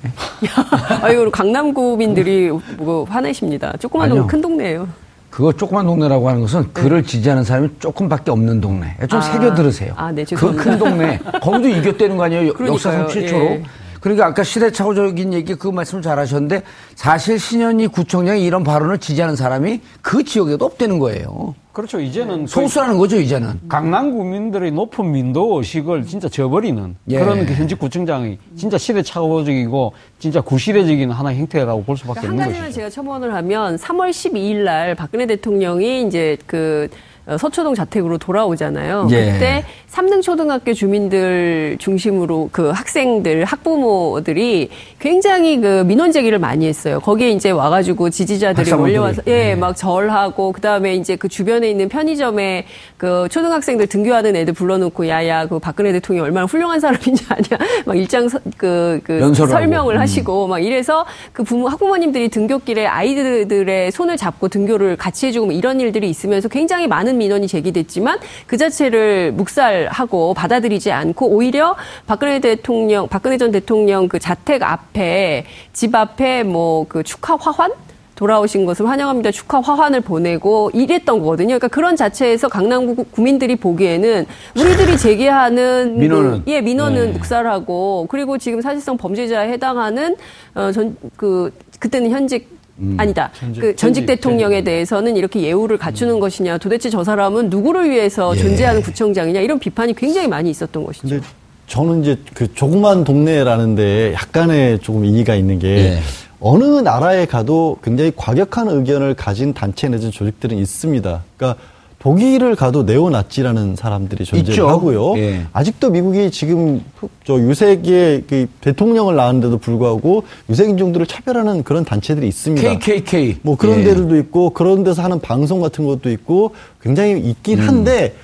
아이고 1.02 1.30
강남구민들이 1.30 2.50
뭐 2.76 3.04
화내십니다. 3.04 3.72
조그만. 3.78 4.08
동네 4.08 4.26
큰 4.26 4.40
동네예요. 4.40 4.88
그거 5.34 5.52
조그만 5.52 5.84
동네라고 5.84 6.28
하는 6.28 6.42
것은 6.42 6.72
그를 6.72 7.02
지지하는 7.02 7.42
사람이 7.42 7.70
조금밖에 7.80 8.30
없는 8.30 8.60
동네. 8.60 8.96
좀 9.08 9.08
네. 9.08 9.16
아. 9.16 9.20
새겨 9.20 9.54
들으세요. 9.56 9.92
아, 9.96 10.12
네, 10.12 10.24
그. 10.24 10.54
큰 10.54 10.78
동네. 10.78 11.18
거기도 11.42 11.66
이겼다는 11.66 12.16
거 12.16 12.22
아니에요? 12.22 12.52
그러니까요. 12.52 12.72
역사상 12.74 13.08
최초로. 13.08 13.44
예. 13.44 13.62
그러니까 14.00 14.26
아까 14.26 14.44
시대착오적인 14.44 15.34
얘기 15.34 15.56
그 15.56 15.66
말씀을 15.66 16.02
잘 16.02 16.20
하셨는데 16.20 16.62
사실 16.94 17.40
신현희 17.40 17.88
구청장이 17.88 18.44
이런 18.44 18.62
발언을 18.62 18.98
지지하는 18.98 19.34
사람이 19.34 19.80
그 20.02 20.22
지역에도 20.22 20.66
없다는 20.66 21.00
거예요. 21.00 21.56
그렇죠. 21.74 21.98
이제는 21.98 22.46
소수라는 22.46 22.96
거죠, 22.98 23.20
이제는. 23.20 23.60
강남 23.68 24.16
구민들의 24.16 24.70
높은 24.70 25.10
민도 25.10 25.58
의식을 25.58 26.06
진짜 26.06 26.28
저버리는 26.28 26.96
예. 27.08 27.18
그런 27.18 27.44
그 27.44 27.52
현직 27.52 27.80
구청장이 27.80 28.38
진짜 28.56 28.78
시대착오적이고 28.78 29.92
진짜 30.20 30.40
구시대적인 30.40 31.10
하나의 31.10 31.38
행태라고 31.38 31.82
볼 31.82 31.96
수밖에 31.96 32.20
그러니까 32.20 32.44
한 32.44 32.48
없는 32.48 32.52
가지만 32.52 32.66
것이죠. 32.68 32.76
제가 32.76 32.90
첨언을 32.90 33.34
하면 33.34 33.76
3월 33.76 34.10
12일 34.10 34.62
날 34.62 34.94
박근혜 34.94 35.26
대통령이 35.26 36.06
이제 36.06 36.38
그 36.46 36.88
어, 36.88 37.13
서초동 37.38 37.74
자택으로 37.74 38.18
돌아오잖아요. 38.18 39.08
예. 39.10 39.32
그때 39.32 39.64
삼등 39.88 40.20
초등학교 40.22 40.74
주민들 40.74 41.76
중심으로 41.78 42.50
그 42.52 42.68
학생들 42.70 43.44
학부모들이 43.44 44.68
굉장히 44.98 45.60
그 45.60 45.84
민원 45.86 46.12
제기를 46.12 46.38
많이 46.38 46.66
했어요. 46.66 47.00
거기에 47.00 47.30
이제 47.30 47.50
와가지고 47.50 48.10
지지자들이. 48.10 48.72
몰려와서 48.74 49.22
예, 49.28 49.54
막 49.54 49.74
절하고 49.76 50.52
그 50.52 50.60
다음에 50.60 50.94
이제 50.96 51.16
그 51.16 51.28
주변에 51.28 51.70
있는 51.70 51.88
편의점에 51.88 52.66
그 52.96 53.28
초등학생들 53.30 53.86
등교하는 53.86 54.36
애들 54.36 54.52
불러놓고 54.54 55.08
야야 55.08 55.46
그 55.46 55.58
박근혜 55.58 55.92
대통령이 55.92 56.26
얼마나 56.26 56.46
훌륭한 56.46 56.80
사람인지 56.80 57.24
아냐 57.28 57.62
막 57.86 57.96
일장 57.96 58.28
서- 58.28 58.40
그, 58.56 59.00
그 59.04 59.32
설명을 59.34 59.70
하고. 59.76 59.90
음. 59.92 60.00
하시고 60.00 60.46
막 60.48 60.58
이래서 60.58 61.06
그 61.32 61.42
부모 61.44 61.68
학부모님들이 61.68 62.28
등교길에 62.28 62.86
아이들의 62.86 63.90
손을 63.92 64.16
잡고 64.16 64.48
등교를 64.48 64.96
같이 64.96 65.28
해주고 65.28 65.46
뭐 65.46 65.54
이런 65.54 65.80
일들이 65.80 66.10
있으면서 66.10 66.48
굉장히 66.48 66.86
많은 66.86 67.13
민원이 67.18 67.48
제기됐지만 67.48 68.18
그 68.46 68.56
자체를 68.56 69.32
묵살하고 69.32 70.34
받아들이지 70.34 70.92
않고 70.92 71.28
오히려 71.28 71.76
박근혜 72.06 72.40
대통령 72.40 73.08
박근혜 73.08 73.36
전 73.38 73.50
대통령 73.50 74.08
그 74.08 74.18
자택 74.18 74.62
앞에 74.62 75.44
집 75.72 75.94
앞에 75.94 76.42
뭐 76.44 76.84
그 76.88 77.02
축하 77.02 77.36
화환 77.36 77.72
돌아오신 78.14 78.64
것을 78.64 78.88
환영합니다. 78.88 79.32
축하 79.32 79.60
화환을 79.60 80.00
보내고 80.00 80.70
이랬던 80.72 81.18
거거든요. 81.18 81.48
그러니까 81.58 81.66
그런 81.68 81.96
자체에서 81.96 82.46
강남구 82.48 83.04
구민들이 83.10 83.56
보기에는 83.56 84.26
우리들이 84.56 84.96
제기하는 84.98 85.98
민원은? 85.98 86.44
그, 86.44 86.50
예 86.50 86.60
민원은 86.60 87.06
네. 87.06 87.18
묵살하고 87.18 88.06
그리고 88.08 88.38
지금 88.38 88.60
사실상 88.60 88.96
범죄자에 88.96 89.50
해당하는 89.50 90.14
어 90.54 90.70
전 90.72 90.96
그 91.16 91.50
그때는 91.80 92.10
현직 92.10 92.48
아니다. 92.96 93.30
그 93.38 93.44
전직 93.44 93.76
전직 93.76 94.06
대통령에 94.06 94.56
대통령. 94.56 94.64
대해서는 94.64 95.16
이렇게 95.16 95.42
예우를 95.42 95.78
갖추는 95.78 96.18
것이냐. 96.18 96.58
도대체 96.58 96.90
저 96.90 97.04
사람은 97.04 97.48
누구를 97.48 97.88
위해서 97.90 98.36
예. 98.36 98.40
존재하는 98.40 98.82
구청장이냐. 98.82 99.40
이런 99.40 99.58
비판이 99.58 99.94
굉장히 99.94 100.26
많이 100.26 100.50
있었던 100.50 100.84
것이죠. 100.84 101.08
근데 101.08 101.24
저는 101.66 102.02
이제 102.02 102.18
그 102.34 102.52
조그만 102.54 103.04
동네라는데 103.04 104.12
약간의 104.14 104.80
조금 104.80 105.04
이의가 105.04 105.34
있는 105.34 105.58
게 105.58 105.68
예. 105.68 105.98
어느 106.40 106.64
나라에 106.64 107.26
가도 107.26 107.78
굉장히 107.82 108.12
과격한 108.14 108.68
의견을 108.68 109.14
가진 109.14 109.54
단체 109.54 109.88
내진 109.88 110.10
조직들은 110.10 110.58
있습니다. 110.58 111.22
그러니까 111.36 111.62
독일을 112.04 112.54
가도 112.54 112.82
네오나치라는 112.82 113.76
사람들이 113.76 114.24
있죠. 114.24 114.36
존재를 114.36 114.68
하고요. 114.68 115.16
예. 115.16 115.46
아직도 115.54 115.88
미국이 115.88 116.30
지금 116.30 116.84
저 117.24 117.38
유색의 117.38 118.24
그 118.28 118.46
대통령을 118.60 119.16
낳았는데도 119.16 119.56
불구하고 119.56 120.24
유색인종들을 120.50 121.06
차별하는 121.06 121.62
그런 121.62 121.82
단체들이 121.86 122.28
있습니다. 122.28 122.78
KKK. 122.78 123.36
뭐 123.40 123.56
그런 123.56 123.80
예. 123.80 123.84
데들도 123.84 124.18
있고 124.18 124.50
그런 124.50 124.84
데서 124.84 125.02
하는 125.02 125.18
방송 125.18 125.62
같은 125.62 125.86
것도 125.86 126.10
있고 126.10 126.54
굉장히 126.82 127.18
있긴 127.20 127.60
음. 127.60 127.68
한데 127.68 128.14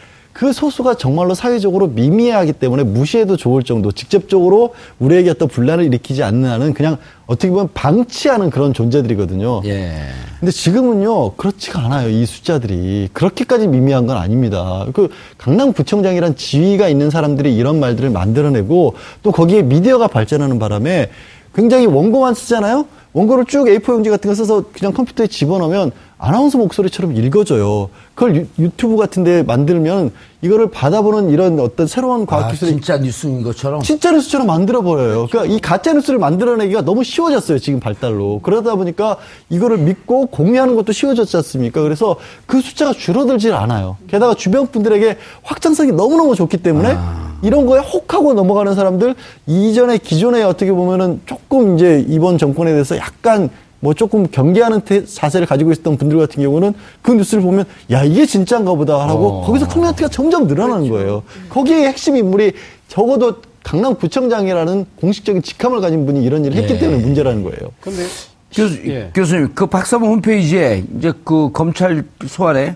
그 0.41 0.55
소수가 0.55 0.95
정말로 0.95 1.35
사회적으로 1.35 1.89
미미하기 1.89 2.55
때문에 2.55 2.83
무시해도 2.83 3.37
좋을 3.37 3.63
정도 3.63 3.93
직접적으로 3.93 4.73
우리에게 4.99 5.29
어떤 5.29 5.49
분란을 5.49 5.85
일으키지 5.85 6.23
않는 6.23 6.49
한은 6.49 6.73
그냥 6.73 6.97
어떻게 7.27 7.51
보면 7.51 7.69
방치하는 7.75 8.49
그런 8.49 8.73
존재들이거든요. 8.73 9.61
예. 9.67 9.99
근데 10.39 10.51
지금은요 10.51 11.33
그렇지가 11.33 11.81
않아요 11.81 12.09
이 12.09 12.25
숫자들이 12.25 13.11
그렇게까지 13.13 13.67
미미한 13.67 14.07
건 14.07 14.17
아닙니다. 14.17 14.87
그 14.95 15.11
강남구청장이란 15.37 16.37
지위가 16.37 16.89
있는 16.89 17.11
사람들이 17.11 17.55
이런 17.55 17.79
말들을 17.79 18.09
만들어내고 18.09 18.95
또 19.23 19.33
거기에 19.33 19.61
미디어가 19.61 20.09
발전하는 20.09 20.59
바람에 20.59 21.11
굉장히 21.55 21.85
원고만 21.85 22.33
쓰잖아요. 22.33 22.87
원고를 23.13 23.45
쭉 23.45 23.67
A4 23.67 23.93
용지 23.93 24.09
같은 24.09 24.31
거 24.31 24.35
써서 24.35 24.65
그냥 24.73 24.95
컴퓨터에 24.95 25.27
집어넣으면 25.27 25.93
아나운서 26.21 26.59
목소리처럼 26.59 27.17
읽어져요. 27.17 27.89
그걸 28.15 28.37
유, 28.37 28.47
유튜브 28.59 28.97
같은 28.97 29.25
데 29.25 29.43
만들면 29.43 30.13
이거를 30.43 30.71
받아보는 30.71 31.31
이런 31.31 31.59
어떤 31.59 31.87
새로운 31.87 32.27
과학 32.27 32.47
아, 32.47 32.51
기술이 32.51 32.73
진짜 32.73 32.99
뉴스인 32.99 33.43
것처럼. 33.43 33.81
진짜 33.83 34.13
뉴스처럼 34.13 34.47
만들어 34.47 34.83
버려요. 34.83 35.27
그러니까 35.31 35.55
이 35.55 35.59
가짜 35.61 35.95
뉴스를 35.95 36.19
만들어내기가 36.19 36.83
너무 36.83 37.05
쉬워졌어요. 37.05 37.59
지금 37.59 37.81
발달로. 37.81 38.41
그러다 38.43 38.75
보니까 38.77 39.17
이거를 39.49 39.79
믿고 39.79 40.27
공유하는 40.27 40.77
것도 40.77 40.93
쉬워졌지 40.93 41.37
않습니까? 41.39 41.83
그래서 41.83 42.17
그 42.47 42.61
숫자가 42.61 42.93
줄어들질 42.93 43.55
않아요. 43.55 43.97
게다가 44.07 44.35
주변 44.35 44.67
분들에게 44.67 45.17
확장성이 45.43 45.93
너무너무 45.93 46.35
좋기 46.35 46.59
때문에 46.59 46.97
이런 47.43 47.65
거에 47.65 47.81
혹하고 47.81 48.35
넘어가는 48.35 48.75
사람들 48.75 49.15
이전에 49.47 49.97
기존에 49.97 50.43
어떻게 50.43 50.71
보면은 50.73 51.23
조금 51.25 51.77
이제 51.77 52.05
이번 52.09 52.37
정권에 52.37 52.73
대해서 52.73 52.97
약간 52.99 53.49
뭐 53.81 53.95
조금 53.95 54.27
경계하는 54.31 54.83
태- 54.83 55.05
자세를 55.05 55.47
가지고 55.47 55.73
있었던 55.73 55.97
분들 55.97 56.19
같은 56.19 56.43
경우는 56.43 56.75
그 57.03 57.13
뉴스를 57.13 57.43
보면 57.43 57.65
야 57.91 58.05
이게 58.05 58.27
진짜인가 58.27 58.75
보다 58.75 59.09
하고 59.09 59.41
어. 59.43 59.47
거기서 59.47 59.69
커뮤니티가 59.69 60.09
점점 60.09 60.47
늘어나는 60.47 60.89
거예요. 60.91 61.23
거기에 61.49 61.87
핵심 61.89 62.17
인물이 62.17 62.53
적어도 62.89 63.37
강남구청장이라는 63.63 64.87
공식적인 65.01 65.43
직함을 65.43 65.81
가진 65.81 66.07
분이 66.07 66.23
이런 66.25 66.45
일을 66.45 66.57
했기 66.57 66.75
예. 66.75 66.79
때문에 66.79 67.03
문제라는 67.03 67.43
거예요. 67.43 67.59
근데 67.81 68.05
교수, 68.53 68.79
예. 68.87 69.11
교수님, 69.15 69.53
그 69.55 69.67
박사모 69.67 70.07
홈페이지에 70.07 70.85
이제 70.99 71.13
그 71.25 71.51
검찰 71.53 72.05
소환에 72.27 72.75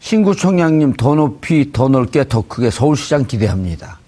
신구청장님 0.00 0.94
더 0.94 1.14
높이, 1.14 1.72
더 1.72 1.88
넓게, 1.88 2.28
더 2.28 2.42
크게 2.46 2.70
서울시장 2.70 3.26
기대합니다. 3.26 3.98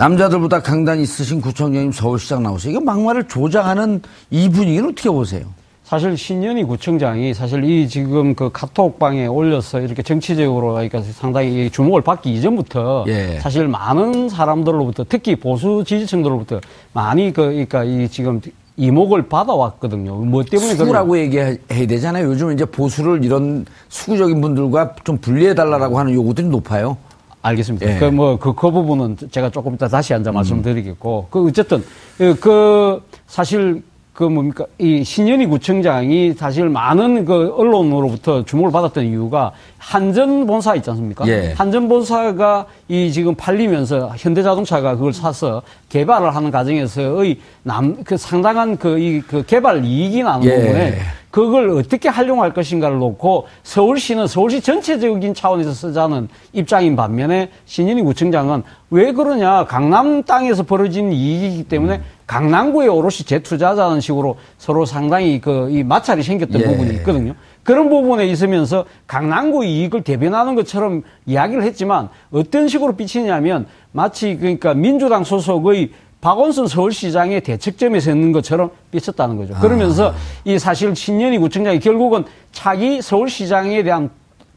남자들보다 0.00 0.62
강단 0.62 0.98
있으신 1.00 1.42
구청장님 1.42 1.92
서울시장 1.92 2.42
나오세요. 2.42 2.72
이거 2.72 2.80
막말을 2.80 3.24
조장하는 3.24 4.00
이 4.30 4.48
분위기는 4.48 4.88
어떻게 4.88 5.10
보세요? 5.10 5.42
사실 5.84 6.16
신현희 6.16 6.64
구청장이 6.64 7.34
사실 7.34 7.64
이 7.64 7.86
지금 7.86 8.34
그 8.34 8.48
카톡방에 8.50 9.26
올려서 9.26 9.80
이렇게 9.80 10.02
정치적으로 10.02 10.72
그러니까 10.72 11.02
상당히 11.02 11.68
주목을 11.68 12.00
받기 12.00 12.32
이전부터 12.32 13.04
예. 13.08 13.40
사실 13.40 13.68
많은 13.68 14.30
사람들로부터 14.30 15.04
특히 15.06 15.36
보수 15.36 15.84
지지층들로부터 15.86 16.60
많이 16.94 17.30
그 17.34 17.42
그러니까 17.42 17.84
이 17.84 18.08
지금 18.08 18.40
이목을 18.78 19.28
받아왔거든요. 19.28 20.14
뭐 20.14 20.42
때문에 20.44 20.76
수구라고 20.76 21.18
얘기해야 21.18 21.56
되잖아요. 21.68 22.26
요즘 22.26 22.52
이제 22.52 22.64
보수를 22.64 23.22
이런 23.22 23.66
수구적인 23.90 24.40
분들과 24.40 24.94
좀 25.04 25.18
분리해달라고 25.18 25.98
하는 25.98 26.14
요구들이 26.14 26.46
높아요. 26.46 26.96
알겠습니다. 27.42 27.86
예. 27.94 27.98
그 27.98 28.06
뭐 28.06 28.36
그 28.38 28.52
그 28.54 28.70
부분은 28.70 29.16
제가 29.30 29.50
조금 29.50 29.74
이따 29.74 29.88
다시 29.88 30.12
앉아 30.14 30.30
말씀드리겠고 30.32 31.28
그 31.30 31.46
어쨌든 31.46 31.82
그, 32.18 32.34
그 32.38 33.02
사실 33.26 33.82
그 34.12 34.24
뭡니까 34.24 34.66
이 34.76 35.02
신현희 35.02 35.46
구청장이 35.46 36.34
사실 36.34 36.68
많은 36.68 37.24
그 37.24 37.54
언론으로부터 37.56 38.44
주목을 38.44 38.70
받았던 38.70 39.06
이유가 39.06 39.52
한전 39.78 40.46
본사 40.46 40.74
있지 40.74 40.90
않습니까? 40.90 41.26
예. 41.28 41.54
한전 41.56 41.88
본사가 41.88 42.66
이 42.88 43.10
지금 43.12 43.34
팔리면서 43.34 44.12
현대자동차가 44.18 44.96
그걸 44.96 45.14
사서 45.14 45.62
개발을 45.88 46.34
하는 46.36 46.50
과정에서의 46.50 47.38
남 47.62 47.96
그 48.04 48.18
상당한 48.18 48.76
그 48.76 48.98
이 48.98 49.22
그 49.26 49.42
개발 49.46 49.82
이익이 49.84 50.22
나는 50.22 50.44
예. 50.46 50.54
부분에 50.60 50.98
그걸 51.30 51.70
어떻게 51.70 52.08
활용할 52.08 52.52
것인가를 52.52 52.98
놓고 52.98 53.46
서울시는 53.62 54.26
서울시 54.26 54.60
전체적인 54.60 55.32
차원에서 55.32 55.72
쓰자는 55.72 56.28
입장인 56.52 56.96
반면에 56.96 57.50
신현희 57.66 58.02
구청장은 58.02 58.64
왜 58.90 59.12
그러냐 59.12 59.64
강남 59.66 60.24
땅에서 60.24 60.64
벌어진 60.64 61.12
이익이기 61.12 61.64
때문에 61.64 62.00
강남구에 62.26 62.86
오롯이 62.88 63.18
재투자자는 63.26 64.00
식으로 64.00 64.36
서로 64.58 64.84
상당히 64.84 65.40
그 65.40 65.70
이 65.70 65.82
마찰이 65.84 66.22
생겼던 66.22 66.60
예. 66.60 66.64
부분이 66.64 66.94
있거든요. 66.96 67.34
그런 67.62 67.88
부분에 67.88 68.26
있으면서 68.26 68.84
강남구 69.06 69.64
이익을 69.64 70.02
대변하는 70.02 70.54
것처럼 70.54 71.02
이야기를 71.26 71.62
했지만 71.62 72.08
어떤 72.32 72.68
식으로 72.68 72.96
비치냐면 72.96 73.66
마치 73.92 74.36
그러니까 74.36 74.74
민주당 74.74 75.24
소속의 75.24 75.90
박원순 76.20 76.66
서울시장의 76.66 77.40
대책점에 77.40 78.00
서 78.00 78.10
있는 78.10 78.32
것처럼 78.32 78.70
비쳤다는 78.90 79.36
거죠. 79.36 79.54
그러면서 79.54 80.14
이 80.44 80.58
사실 80.58 80.94
신년이 80.94 81.38
구청장이 81.38 81.80
결국은 81.80 82.24
차기 82.52 83.00
서울시장에 83.00 83.82
대한 83.82 84.10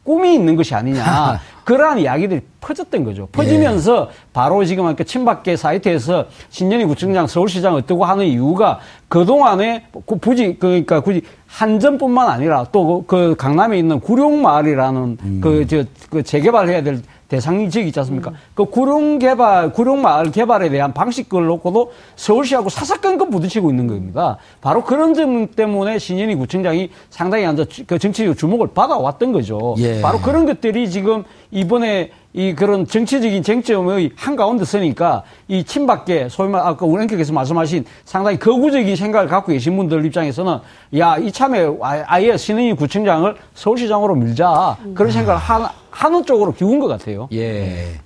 꿈이 0.03 0.33
있는 0.33 0.55
것이 0.57 0.75
아니냐. 0.75 1.39
그러한 1.63 1.99
이야기들이 1.99 2.41
퍼졌던 2.59 3.05
거죠. 3.05 3.29
퍼지면서 3.31 4.09
바로 4.33 4.65
지금 4.65 4.93
그 4.97 5.05
친박계 5.05 5.55
사이트에서 5.55 6.25
신년이 6.49 6.83
구청장 6.83 7.25
서울시장 7.25 7.73
어떠고 7.75 8.03
하는 8.03 8.25
이유가 8.25 8.79
그동안에 9.07 9.85
그 10.05 10.17
굳이 10.17 10.57
그러니까 10.59 10.99
굳이 10.99 11.21
한전뿐만 11.47 12.27
아니라 12.27 12.65
또 12.73 13.05
그 13.07 13.35
강남에 13.37 13.77
있는 13.77 14.01
구룡마을이라는 14.01 15.39
그저 15.41 15.85
그 16.09 16.21
재개발해야 16.21 16.83
될 16.83 17.01
대상 17.33 17.67
지역 17.67 17.87
있지 17.87 17.99
않습니까? 17.99 18.31
그 18.53 18.65
구룡 18.65 19.17
개발, 19.17 19.73
구룡 19.73 20.03
마을 20.03 20.31
개발에 20.31 20.69
대한 20.69 20.93
방식을 20.93 21.47
놓고도 21.47 21.91
서울시하고 22.15 22.69
사사건건 22.69 23.31
부딪히고 23.31 23.71
있는 23.71 23.87
겁니다. 23.87 24.37
바로 24.61 24.83
그런 24.83 25.15
점 25.15 25.47
때문에 25.47 25.97
신현희 25.97 26.35
구청장이 26.35 26.91
상당히 27.09 27.45
앉아 27.47 27.65
그 27.87 27.97
정치적 27.97 28.37
주목을 28.37 28.67
받아왔던 28.75 29.31
거죠. 29.31 29.73
예. 29.79 29.99
바로 30.01 30.19
그런 30.19 30.45
것들이 30.45 30.91
지금 30.91 31.23
이번에 31.49 32.11
이 32.33 32.53
그런 32.55 32.87
정치적인 32.87 33.43
쟁점의 33.43 34.11
한가운데 34.15 34.65
서니까 34.65 35.23
이 35.47 35.63
친박계 35.63 36.29
소위 36.29 36.49
말 36.49 36.61
아까 36.61 36.83
우랭께서 36.85 37.31
말씀하신 37.31 37.85
상당히 38.05 38.39
거구적인 38.39 38.95
생각을 38.95 39.27
갖고 39.27 39.51
계신 39.51 39.77
분들 39.77 40.03
입장에서는 40.05 40.57
야 40.97 41.17
이참에 41.17 41.65
아- 41.81 42.03
아예 42.07 42.35
신은희 42.35 42.73
구청장을 42.73 43.35
서울시장으로 43.53 44.15
밀자 44.15 44.77
그런 44.95 45.11
생각을 45.11 45.39
하, 45.39 45.71
하는 45.91 46.25
쪽으로 46.25 46.53
기운 46.53 46.79
것 46.79 46.87
같아요. 46.87 47.27
예. 47.33 47.99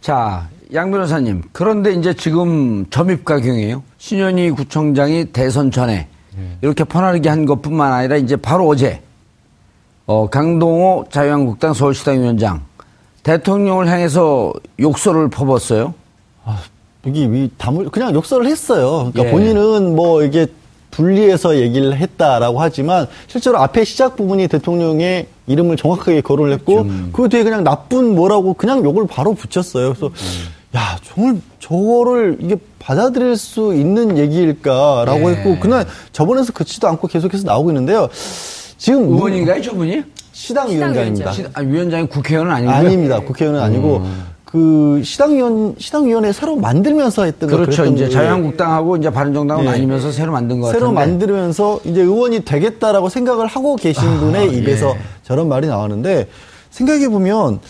자, 0.00 0.48
양 0.72 0.90
변호사님. 0.90 1.42
그런데 1.52 1.92
이제 1.92 2.14
지금 2.14 2.86
점입가경이에요. 2.88 3.82
신현희 3.98 4.52
구청장이 4.52 5.26
대선 5.26 5.70
전에 5.70 6.08
이렇게 6.62 6.82
퍼나르게 6.84 7.28
한 7.28 7.44
것뿐만 7.44 7.92
아니라 7.92 8.16
이제 8.16 8.36
바로 8.36 8.66
어제 8.68 9.02
어, 10.06 10.28
강동호 10.30 11.06
자유한국당 11.10 11.74
서울시당 11.74 12.20
위원장 12.20 12.62
대통령을 13.26 13.88
향해서 13.88 14.52
욕설을 14.78 15.28
퍼붓어요. 15.30 15.94
여기 17.08 17.32
위 17.32 17.50
담을 17.58 17.88
그냥 17.90 18.14
욕설을 18.14 18.46
했어요. 18.46 19.10
그러니까 19.12 19.26
예. 19.26 19.30
본인은 19.32 19.96
뭐 19.96 20.22
이게 20.22 20.46
분리해서 20.92 21.56
얘기를 21.58 21.96
했다라고 21.96 22.60
하지만 22.60 23.08
실제로 23.26 23.58
앞에 23.58 23.82
시작 23.82 24.16
부분이 24.16 24.46
대통령의 24.46 25.26
이름을 25.48 25.76
정확하게 25.76 26.20
거론을 26.20 26.52
했고 26.52 26.86
그 27.12 27.28
뒤에 27.28 27.42
그냥 27.42 27.64
나쁜 27.64 28.14
뭐라고 28.14 28.54
그냥 28.54 28.84
욕을 28.84 29.08
바로 29.08 29.34
붙였어요. 29.34 29.92
그래서 29.92 30.10
야 30.76 30.96
정말 31.02 31.40
저거를 31.58 32.38
이게 32.40 32.56
받아들일 32.78 33.36
수 33.36 33.74
있는 33.74 34.18
얘기일까라고 34.18 35.30
예. 35.30 35.34
했고 35.34 35.58
그날 35.58 35.84
저번에서 36.12 36.52
그치도 36.52 36.86
않고 36.86 37.08
계속해서 37.08 37.44
나오고 37.44 37.70
있는데요. 37.70 38.08
지금 38.78 39.08
의원인가요, 39.08 39.62
저분이? 39.62 40.15
시당 40.36 40.68
위원장입니다. 40.68 41.32
아, 41.54 41.60
위원장이 41.62 42.06
국회의원은 42.08 42.52
아니고요. 42.52 42.74
아닙니다. 42.76 43.20
국회의원은 43.20 43.62
아니고 43.62 44.02
그 44.44 45.00
시당위원 45.02 45.74
시당위원회 45.78 46.30
새로 46.30 46.56
만들면서 46.56 47.24
했던 47.24 47.48
거 47.50 47.56
그렇죠. 47.56 47.86
이제 47.86 47.94
거예요. 48.04 48.10
자유한국당하고 48.10 48.96
이제 48.98 49.10
바른정당은 49.10 49.64
예. 49.64 49.68
아니면서 49.68 50.12
새로 50.12 50.32
만든 50.32 50.60
것 50.60 50.72
새로 50.72 50.92
같은데. 50.92 51.00
만들면서 51.00 51.80
이제 51.84 52.02
의원이 52.02 52.44
되겠다라고 52.44 53.08
생각을 53.08 53.46
하고 53.46 53.76
계신 53.76 54.02
분의 54.18 54.54
입에서 54.58 54.90
예. 54.90 54.98
저런 55.22 55.48
말이 55.48 55.66
나왔는데 55.68 56.28
생각해 56.70 57.08
보면 57.08 57.60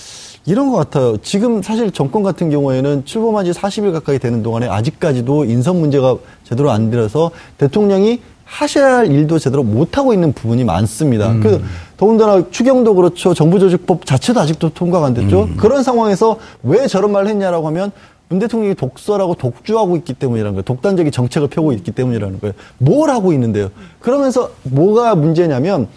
이런 0.44 0.70
것 0.70 0.76
같아요. 0.76 1.16
지금 1.18 1.62
사실 1.62 1.92
정권 1.92 2.24
같은 2.24 2.50
경우에는 2.50 3.04
출범한 3.04 3.44
지 3.44 3.52
40일 3.52 3.92
가까이 3.92 4.18
되는 4.18 4.42
동안에 4.42 4.66
아직까지도 4.68 5.44
인선 5.44 5.78
문제가 5.78 6.16
제대로 6.42 6.72
안 6.72 6.90
들어서 6.90 7.30
대통령이 7.58 8.20
하셔야 8.50 8.98
할 8.98 9.10
일도 9.10 9.38
제대로 9.40 9.62
못하고 9.64 10.14
있는 10.14 10.32
부분이 10.32 10.64
많습니다. 10.64 11.32
음. 11.32 11.40
그 11.42 11.62
더군다나 11.96 12.44
추경도 12.50 12.94
그렇죠. 12.94 13.34
정부조직법 13.34 14.06
자체도 14.06 14.40
아직도 14.40 14.70
통과가 14.70 15.06
안 15.06 15.14
됐죠. 15.14 15.42
음. 15.44 15.56
그런 15.56 15.82
상황에서 15.82 16.38
왜 16.62 16.86
저런 16.86 17.10
말을 17.12 17.28
했냐라고 17.28 17.66
하면 17.66 17.90
문 18.28 18.38
대통령이 18.38 18.74
독설하고 18.76 19.34
독주하고 19.34 19.96
있기 19.96 20.14
때문이라는 20.14 20.52
거예요. 20.52 20.62
독단적인 20.62 21.12
정책을 21.12 21.48
펴고 21.48 21.72
있기 21.72 21.90
때문이라는 21.92 22.40
거예요. 22.40 22.54
뭘 22.78 23.10
하고 23.10 23.32
있는데요. 23.32 23.68
그러면서 24.00 24.50
뭐가 24.62 25.16
문제냐면 25.16 25.88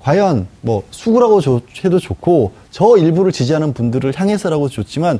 과연 0.00 0.46
뭐 0.60 0.82
수구라고 0.90 1.40
조- 1.40 1.62
해도 1.84 1.98
좋고 1.98 2.52
저 2.70 2.96
일부를 2.98 3.32
지지하는 3.32 3.72
분들을 3.72 4.12
향해서라고 4.14 4.68
좋지만 4.68 5.18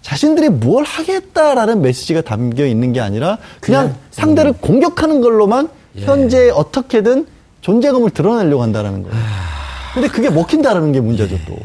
자신들이 0.00 0.48
뭘 0.48 0.84
하겠다라는 0.84 1.82
메시지가 1.82 2.22
담겨 2.22 2.66
있는 2.66 2.92
게 2.94 3.00
아니라 3.00 3.38
그냥 3.60 3.94
상대를 4.10 4.54
공격하는 4.54 5.20
걸로만 5.20 5.68
현재 5.96 6.50
어떻게든 6.50 7.26
존재감을 7.60 8.10
드러내려고 8.10 8.62
한다라는 8.62 9.02
거예요. 9.02 9.16
근데 9.94 10.08
그게 10.08 10.30
먹힌다라는 10.30 10.92
게 10.92 11.00
문제죠 11.00 11.38
또. 11.46 11.56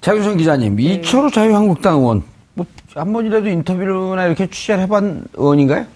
장윤선 0.00 0.36
기자님, 0.38 0.76
네. 0.76 0.82
이철우 0.82 1.30
자유한국당 1.30 1.98
의원. 1.98 2.22
뭐, 2.54 2.66
한 2.94 3.12
번이라도 3.12 3.48
인터뷰나 3.48 4.26
이렇게 4.26 4.48
취재를 4.48 4.82
해본 4.82 5.24
의원인가요? 5.34 5.86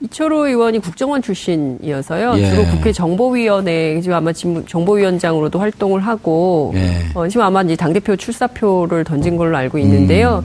이철호 0.00 0.48
의원이 0.48 0.80
국정원 0.80 1.22
출신이어서요. 1.22 2.34
예. 2.36 2.50
주로 2.50 2.64
국회 2.66 2.92
정보위원회 2.92 4.00
지금 4.00 4.16
아마 4.16 4.32
지금 4.32 4.66
정보위원장으로도 4.66 5.60
활동을 5.60 6.00
하고 6.00 6.72
예. 6.74 7.06
어, 7.14 7.28
지금 7.28 7.46
아마 7.46 7.62
이제 7.62 7.76
당 7.76 7.92
대표 7.92 8.16
출사표를 8.16 9.04
던진 9.04 9.36
걸로 9.36 9.56
알고 9.56 9.78
있는데요. 9.78 10.44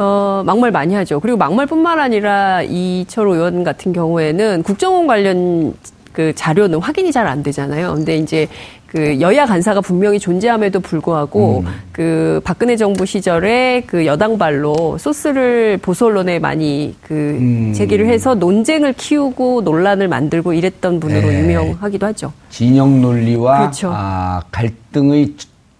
어, 0.00 0.42
막말 0.46 0.70
많이 0.70 0.94
하죠. 0.94 1.18
그리고 1.18 1.36
막말뿐만 1.36 1.98
아니라 1.98 2.62
이철호 2.62 3.34
의원 3.34 3.64
같은 3.64 3.92
경우에는 3.92 4.62
국정원 4.62 5.08
관련 5.08 5.74
그 6.12 6.32
자료는 6.34 6.78
확인이 6.78 7.10
잘 7.10 7.26
안 7.26 7.42
되잖아요. 7.42 7.94
근데 7.94 8.16
이제 8.16 8.46
그 8.86 9.20
여야 9.20 9.44
간사가 9.44 9.80
분명히 9.82 10.18
존재함에도 10.18 10.80
불구하고 10.80 11.64
그 11.92 12.40
박근혜 12.44 12.76
정부 12.76 13.04
시절에 13.04 13.82
그 13.86 14.06
여당발로 14.06 14.96
소스를 14.98 15.78
보수 15.82 16.06
언론에 16.06 16.38
많이 16.38 16.94
그 17.02 17.72
제기를 17.74 18.06
해서 18.06 18.34
논쟁을 18.34 18.94
키우고 18.94 19.62
논란을 19.62 20.08
만들고 20.08 20.52
이랬던 20.54 21.00
분으로 21.00 21.28
네. 21.28 21.40
유명하기도 21.40 22.06
하죠. 22.06 22.32
진영 22.50 23.02
논리와 23.02 23.58
그렇죠. 23.58 23.90
아, 23.92 24.42
갈등의 24.52 25.34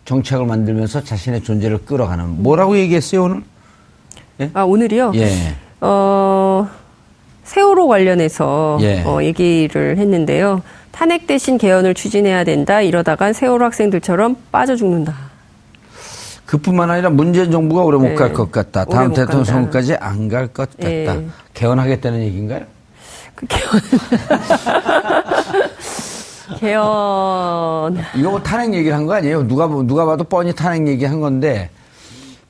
정책을 0.05 0.45
만들면서 0.45 1.03
자신의 1.05 1.43
존재를 1.45 1.79
끌어가는. 1.87 2.43
뭐라고 2.43 2.77
얘기했어요, 2.79 3.25
오늘? 3.25 3.43
아 4.55 4.63
오늘이요. 4.63 5.13
예. 5.17 5.55
어, 5.81 6.69
세월호 7.45 7.89
관련해서 7.89 8.79
예. 8.83 9.03
어, 9.05 9.23
얘기를 9.23 9.97
했는데요. 9.97 10.63
탄핵 10.93 11.27
대신 11.27 11.59
개헌을 11.59 11.95
추진해야 11.95 12.45
된다. 12.45 12.81
이러다간 12.81 13.33
세월호 13.33 13.65
학생들처럼 13.65 14.37
빠져 14.53 14.77
죽는다. 14.77 15.15
그뿐만 16.47 16.91
아니라 16.91 17.11
문재인 17.11 17.51
정부가 17.51 17.83
오래 17.83 17.99
못 17.99 18.09
네. 18.09 18.15
갈것 18.15 18.51
같다. 18.51 18.85
다음 18.87 19.09
못 19.09 19.15
대통령. 19.15 19.45
선거까지 19.45 19.97
안 19.97 20.29
갈 20.29 20.49
것 20.49 20.71
같다. 20.71 20.91
예. 20.91 21.27
개헌하겠다는 21.55 22.21
얘기인가요? 22.23 22.63
그 23.35 23.47
개헌. 23.47 23.81
개헌. 26.59 27.99
이거 28.17 28.31
뭐 28.31 28.43
탄핵 28.43 28.73
얘기를 28.75 28.97
한 28.97 29.07
거 29.07 29.15
아니에요? 29.15 29.47
누가, 29.47 29.67
뭐- 29.67 29.83
누가 29.83 30.07
봐도 30.07 30.25
뻔히 30.25 30.55
탄핵 30.55 30.89
얘기 30.89 31.05
한 31.05 31.21
건데, 31.21 31.69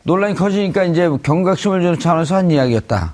논란이 0.09 0.35
커지니까 0.37 0.85
이제 0.85 1.07
경각심을 1.23 1.83
주는 1.83 1.99
차원에서 1.99 2.35
한 2.35 2.51
이야기였다. 2.51 3.13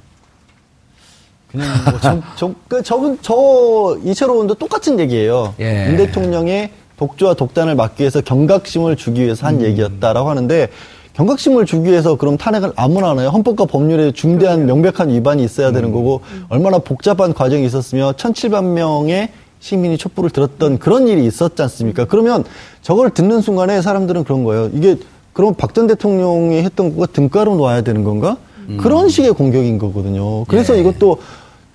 그냥 1.51 1.69
뭐 1.91 1.99
저, 2.01 2.23
저, 2.37 2.53
그 2.69 2.83
저분 2.85 3.19
저 3.21 3.99
이철호 4.05 4.35
의원도 4.35 4.55
똑같은 4.55 5.01
얘기예요. 5.01 5.55
예. 5.59 5.89
윤 5.89 5.97
대통령의 5.97 6.71
독주와 6.97 7.35
독단을 7.35 7.75
막기 7.75 8.03
위해서 8.03 8.21
경각심을 8.21 8.95
주기 8.95 9.23
위해서 9.23 9.45
한 9.45 9.61
얘기였다라고 9.61 10.31
하는데 10.31 10.69
경각심을 11.15 11.67
주기 11.67 11.91
위해서 11.91 12.15
그럼 12.15 12.37
탄핵을 12.37 12.73
아무나 12.77 13.11
하나요? 13.11 13.31
헌법과 13.31 13.65
법률에 13.65 14.13
중대한 14.13 14.65
명백한 14.67 15.11
위반이 15.11 15.43
있어야 15.43 15.73
되는 15.73 15.91
거고 15.91 16.21
얼마나 16.49 16.79
복잡한 16.79 17.35
과정이 17.35 17.67
있었으며 17.67 18.13
1,700명의 18.13 19.31
시민이 19.59 19.99
촛불을 19.99 20.31
들었던 20.31 20.79
그런 20.79 21.09
일이 21.09 21.27
있었지 21.27 21.61
않습니까? 21.63 22.05
그러면 22.05 22.45
저걸 22.83 23.11
듣는 23.11 23.41
순간에 23.41 23.83
사람들은 23.83 24.23
그런 24.23 24.45
거예요. 24.45 24.71
이게 24.75 24.97
그럼 25.35 25.53
박 25.55 25.75
전 25.75 25.87
대통령이 25.89 26.63
했던 26.63 26.95
거가 26.95 27.07
등가로 27.13 27.57
놔야 27.57 27.83
되는 27.83 28.03
건가? 28.05 28.39
그런 28.79 29.11
식의 29.11 29.33
공격인 29.33 29.77
거거든요. 29.79 30.45
그래서 30.45 30.75
예. 30.75 30.81
이것도 30.81 31.19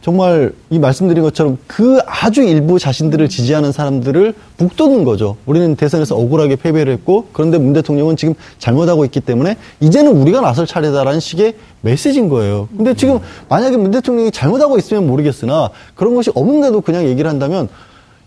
정말 0.02 0.54
이 0.70 0.80
말씀드린 0.80 1.22
것처럼 1.22 1.58
그 1.68 2.00
아주 2.08 2.42
일부 2.42 2.80
자신들을 2.80 3.28
지지하는 3.30 3.72
사람들을 3.74 4.34
북돋는 4.58 5.04
거죠. 5.04 5.36
우리는 5.46 5.76
대선에서 5.76 6.16
억울하게 6.16 6.56
패배를 6.56 6.92
했고 6.94 7.28
그런데 7.34 7.58
문 7.60 7.74
대통령은 7.74 8.16
지금 8.16 8.34
잘못하고 8.58 9.04
있기 9.06 9.20
때문에 9.20 9.58
이제는 9.82 10.14
우리가 10.14 10.40
나설 10.42 10.66
차례다라는 10.66 11.20
식의 11.20 11.56
메시지인 11.82 12.30
거예요. 12.30 12.70
근데 12.76 12.94
지금 12.96 13.20
만약에 13.50 13.76
문 13.78 13.92
대통령이 13.92 14.32
잘못하고 14.32 14.78
있으면 14.80 15.06
모르겠으나 15.06 15.70
그런 15.96 16.16
것이 16.16 16.32
없는데도 16.34 16.80
그냥 16.82 17.04
얘기를 17.04 17.30
한다면 17.30 17.68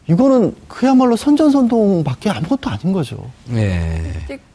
이거는 0.08 0.54
그야말로 0.68 1.16
선전선동밖에 1.16 2.28
아무것도 2.30 2.68
아닌 2.68 2.92
거죠. 2.92 3.16
예. 3.54 4.02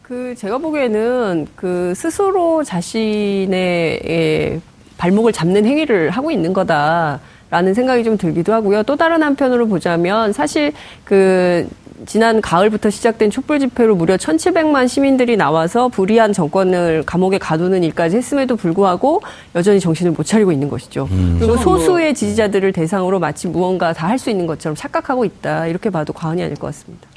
그 0.08 0.34
제가 0.38 0.58
보기에는 0.60 1.48
그 1.56 1.92
스스로 1.94 2.64
자신의 2.64 4.00
예, 4.08 4.62
발목을 4.98 5.34
잡는 5.34 5.66
행위를 5.66 6.12
하고 6.12 6.32
있는 6.32 6.54
거다라는 6.54 7.74
생각이 7.76 8.06
좀 8.06 8.18
들기도 8.18 8.54
하고요. 8.54 8.84
또 8.84 8.96
다른 8.96 9.22
한편으로 9.22 9.68
보자면 9.68 10.32
사실 10.32 10.72
그 11.04 11.68
지난 12.06 12.40
가을부터 12.40 12.90
시작된 12.90 13.32
촛불 13.32 13.60
집회로 13.60 13.96
무려 13.96 14.16
1,700만 14.16 14.88
시민들이 14.88 15.36
나와서 15.36 15.90
불의한 15.90 16.32
정권을 16.32 17.04
감옥에 17.06 17.38
가두는 17.38 17.84
일까지 17.84 18.16
했음에도 18.16 18.56
불구하고 18.56 19.22
여전히 19.56 19.82
정신을 19.82 20.14
못 20.14 20.24
차리고 20.24 20.54
있는 20.54 20.70
것이죠. 20.70 21.10
그리고 21.38 21.58
소수의 21.58 22.14
지지자들을 22.16 22.72
대상으로 22.72 23.20
마치 23.20 23.50
무언가 23.50 23.92
다 23.92 24.08
할 24.08 24.18
수 24.20 24.30
있는 24.30 24.48
것처럼 24.48 24.74
착각하고 24.76 25.26
있다. 25.26 25.68
이렇게 25.68 25.90
봐도 25.90 26.14
과언이 26.14 26.42
아닐 26.42 26.56
것 26.56 26.68
같습니다. 26.68 27.10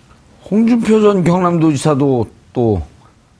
홍준표 0.51 1.01
전 1.01 1.23
경남도지사도 1.23 2.27
또 2.53 2.83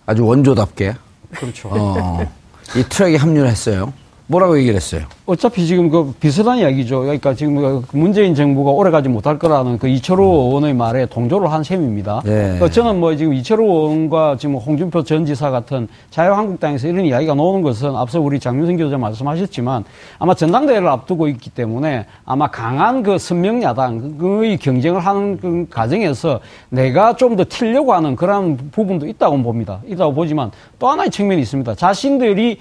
아주 0.07 0.25
원조답게 0.25 0.95
그렇죠. 1.33 1.69
어, 1.73 2.33
이 2.77 2.83
트랙에 2.89 3.17
합류를 3.17 3.49
했어요. 3.49 3.93
뭐라고 4.31 4.57
얘기를 4.59 4.77
했어요? 4.77 5.03
어차피 5.27 5.67
지금 5.67 5.91
그 5.91 6.15
비슷한 6.21 6.59
이야기죠. 6.59 7.01
그러니까 7.01 7.35
지금 7.35 7.57
그 7.57 7.83
문재인 7.93 8.33
정부가 8.37 8.71
오래가지 8.71 9.09
못할 9.09 9.41
거라는 9.41 9.79
그 9.79 9.89
이철호 9.89 10.23
의원의 10.23 10.75
말에 10.75 11.07
동조를 11.07 11.51
한 11.51 11.65
셈입니다. 11.65 12.23
네. 12.25 12.61
어, 12.61 12.69
저는 12.69 13.01
뭐 13.01 13.17
지금 13.17 13.35
이철호 13.35 13.65
의원과 13.65 14.37
지금 14.39 14.55
홍준표 14.55 15.03
전 15.03 15.27
지사 15.27 15.51
같은 15.51 15.89
자유한국당에서 16.11 16.87
이런 16.87 17.07
이야기가 17.07 17.35
나오는 17.35 17.61
것은 17.63 17.97
앞서 17.97 18.21
우리 18.21 18.39
장윤성 18.39 18.77
교수자 18.77 18.99
말씀하셨지만 18.99 19.83
아마 20.21 20.35
전당대회를 20.35 20.87
앞두고 20.87 21.27
있기 21.27 21.51
때문에 21.51 22.07
아마 22.25 22.47
강한 22.49 23.03
그 23.03 23.19
선명야당의 23.19 24.59
경쟁을 24.59 25.01
하는 25.01 25.39
그 25.39 25.67
과정에서 25.71 26.39
내가 26.69 27.17
좀 27.17 27.31
더 27.31 27.45
튀려고 27.49 27.95
하는 27.95 28.17
그런 28.17 28.57
부분도 28.73 29.07
있다고 29.07 29.41
봅니다. 29.43 29.81
있다고 29.87 30.13
보지만 30.15 30.51
또 30.81 30.89
하나의 30.89 31.11
측면이 31.11 31.41
있습니다. 31.43 31.77
자신들이 31.77 32.59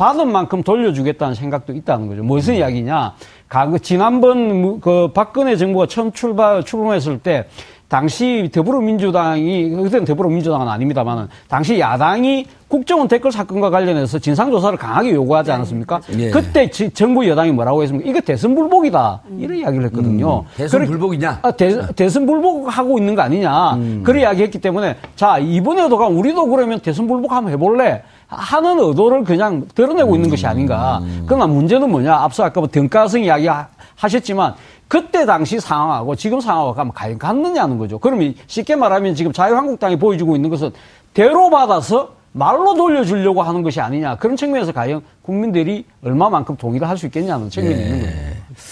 받은 0.00 0.32
만큼 0.32 0.62
돌려주겠다는 0.62 1.34
생각도 1.34 1.74
있다는 1.74 2.08
거죠. 2.08 2.22
무슨 2.22 2.54
이야기냐? 2.54 3.12
가, 3.50 3.66
그 3.68 3.78
지난번 3.80 4.62
무- 4.62 4.80
그 4.80 5.10
박근혜 5.12 5.56
정부가 5.56 5.84
처음 5.86 6.10
출발, 6.12 6.64
출범했을 6.64 7.18
때 7.18 7.44
당시 7.86 8.48
더불어민주당이, 8.54 9.68
그때는 9.70 10.06
더불어민주당은 10.06 10.68
아닙니다만은 10.68 11.26
당시 11.48 11.78
야당이 11.78 12.46
국정원 12.68 13.08
댓글 13.08 13.30
사건과 13.32 13.68
관련해서 13.68 14.18
진상조사를 14.20 14.78
강하게 14.78 15.10
요구하지 15.12 15.50
않았습니까? 15.52 16.00
예. 16.18 16.30
그때 16.30 16.70
지- 16.70 16.88
정부 16.90 17.28
여당이 17.28 17.50
뭐라고 17.50 17.82
했습니까? 17.82 18.08
이거 18.08 18.20
대선 18.20 18.54
불복이다. 18.54 19.22
이런 19.38 19.58
이야기를 19.58 19.84
했거든요. 19.86 20.44
대선 20.56 20.80
그래- 20.80 20.88
불복이냐? 20.88 21.40
아, 21.42 21.50
대, 21.50 21.78
대선 21.94 22.24
불복하고 22.24 22.96
있는 22.98 23.14
거 23.16 23.22
아니냐. 23.22 23.76
그런 24.04 24.20
이야기 24.22 24.44
했기 24.44 24.58
때문에, 24.60 24.96
자, 25.16 25.36
이번에도 25.38 25.98
가 25.98 26.06
우리도 26.06 26.46
그러면 26.46 26.78
대선 26.78 27.06
불복 27.08 27.32
한번 27.32 27.52
해볼래? 27.52 28.02
하는 28.30 28.78
의도를 28.78 29.24
그냥 29.24 29.66
드러내고 29.74 30.14
있는 30.14 30.30
것이 30.30 30.46
아닌가. 30.46 31.02
그러나 31.26 31.46
문제는 31.46 31.90
뭐냐. 31.90 32.14
앞서 32.14 32.44
아까 32.44 32.60
뭐 32.60 32.68
등가성 32.70 33.22
이야기 33.24 33.46
하- 33.48 33.68
하셨지만, 33.96 34.54
그때 34.88 35.26
당시 35.26 35.60
상황하고 35.60 36.14
지금 36.16 36.40
상황하고 36.40 36.74
가면 36.74 36.92
과연 36.94 37.18
같느냐는 37.18 37.76
거죠. 37.78 37.98
그러면 37.98 38.34
쉽게 38.46 38.76
말하면 38.76 39.14
지금 39.14 39.32
자유한국당이 39.32 39.96
보여주고 39.98 40.36
있는 40.36 40.48
것은 40.48 40.70
대로 41.12 41.50
받아서 41.50 42.10
말로 42.32 42.74
돌려주려고 42.74 43.42
하는 43.42 43.62
것이 43.62 43.80
아니냐. 43.80 44.16
그런 44.16 44.36
측면에서 44.36 44.72
과연 44.72 45.02
국민들이 45.22 45.84
얼마만큼 46.04 46.56
동의를 46.56 46.88
할 46.88 46.96
수 46.96 47.06
있겠냐는 47.06 47.50
측면이 47.50 47.82
있는 47.82 48.00
거죠. 48.00 48.12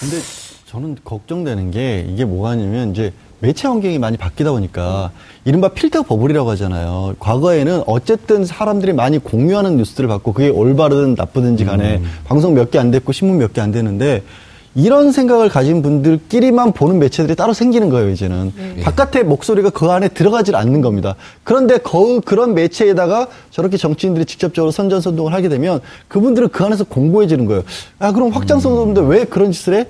근데 0.01 0.17
저는 0.67 0.97
걱정되는 1.05 1.71
게 1.73 2.07
이게 2.09 2.25
뭐가 2.25 2.51
아니면 2.51 2.91
이제 2.93 3.13
매체 3.41 3.69
환경이 3.69 3.99
많이 3.99 4.17
바뀌다 4.17 4.51
보니까 4.51 5.11
이른바 5.45 5.69
필터 5.69 6.03
버블이라고 6.03 6.51
하잖아요. 6.51 7.15
과거에는 7.21 7.85
어쨌든 7.87 8.45
사람들이 8.45 8.93
많이 8.93 9.19
공유하는 9.19 9.77
뉴스들을 9.77 10.09
받고 10.09 10.33
그게 10.33 10.49
올바르든 10.49 11.15
나쁘든지 11.17 11.65
간에 11.65 12.03
방송 12.25 12.55
몇 12.55 12.71
개 12.71 12.79
안 12.79 12.91
됐고 12.91 13.13
신문 13.13 13.39
몇 13.39 13.53
개안 13.53 13.71
되는데 13.71 14.23
이런 14.75 15.11
생각을 15.13 15.49
가진 15.49 15.83
분들끼리만 15.83 16.73
보는 16.73 16.99
매체들이 16.99 17.35
따로 17.35 17.53
생기는 17.53 17.89
거예요, 17.89 18.11
이제는. 18.11 18.53
바깥의 18.83 19.25
목소리가 19.25 19.71
그 19.71 19.87
안에 19.91 20.09
들어가질 20.09 20.55
않는 20.55 20.83
겁니다. 20.83 21.17
그런데 21.43 21.79
그, 21.79 22.21
그런 22.21 22.55
매체에다가 22.55 23.27
저렇게 23.51 23.77
정치인들이 23.77 24.25
직접적으로 24.27 24.71
선전선동을 24.71 25.33
하게 25.33 25.49
되면 25.49 25.81
그분들은 26.09 26.51
그 26.51 26.65
안에서 26.65 26.85
공고해지는 26.85 27.47
거예요. 27.47 27.63
아, 27.99 28.13
그럼 28.13 28.31
확장선동인데 28.31 29.01
왜 29.03 29.25
그런 29.25 29.51
짓을 29.53 29.75
해? 29.75 29.87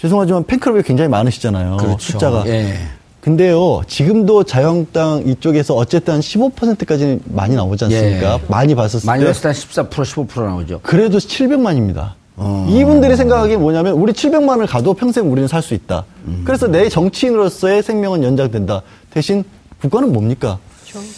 죄송하지만 0.00 0.44
팬클럽이 0.44 0.82
굉장히 0.82 1.08
많으시잖아요. 1.10 1.76
그렇죠. 1.76 1.98
숫자가. 1.98 2.44
예. 2.46 2.74
근데요, 3.20 3.82
지금도 3.86 4.44
자유한국당 4.44 5.24
이쪽에서 5.26 5.74
어쨌든 5.74 6.14
한 6.14 6.20
15%까지는 6.20 7.20
많이 7.26 7.54
나오지 7.54 7.84
않습니까? 7.84 8.34
예. 8.34 8.40
많이 8.48 8.74
봤었을 8.74 9.06
많이 9.06 9.20
때. 9.24 9.26
봤을 9.26 9.42
때 9.42 9.88
14%, 9.88 10.26
15% 10.26 10.40
나오죠. 10.42 10.80
그래도 10.82 11.18
700만입니다. 11.18 12.12
어. 12.36 12.66
이분들이 12.70 13.16
생각하기엔 13.16 13.60
뭐냐면 13.60 13.92
우리 13.92 14.14
700만을 14.14 14.66
가도 14.66 14.94
평생 14.94 15.30
우리는 15.30 15.46
살 15.46 15.60
수 15.60 15.74
있다. 15.74 16.04
음. 16.26 16.42
그래서 16.46 16.66
내 16.66 16.88
정치인으로서의 16.88 17.82
생명은 17.82 18.22
연장된다. 18.22 18.80
대신 19.10 19.44
국가는 19.82 20.10
뭡니까? 20.10 20.58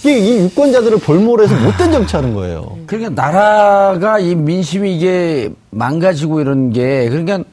이게 0.00 0.18
이 0.18 0.38
유권자들을 0.40 0.98
볼모로 0.98 1.44
해서 1.44 1.54
못된 1.54 1.92
정치하는 1.92 2.34
거예요. 2.34 2.76
그러니까 2.86 3.10
나라가 3.22 4.18
이 4.18 4.34
민심이 4.34 4.96
이게 4.96 5.50
망가지고 5.70 6.40
이런 6.40 6.72
게 6.72 7.08
그러니까 7.08 7.34
하, 7.36 7.44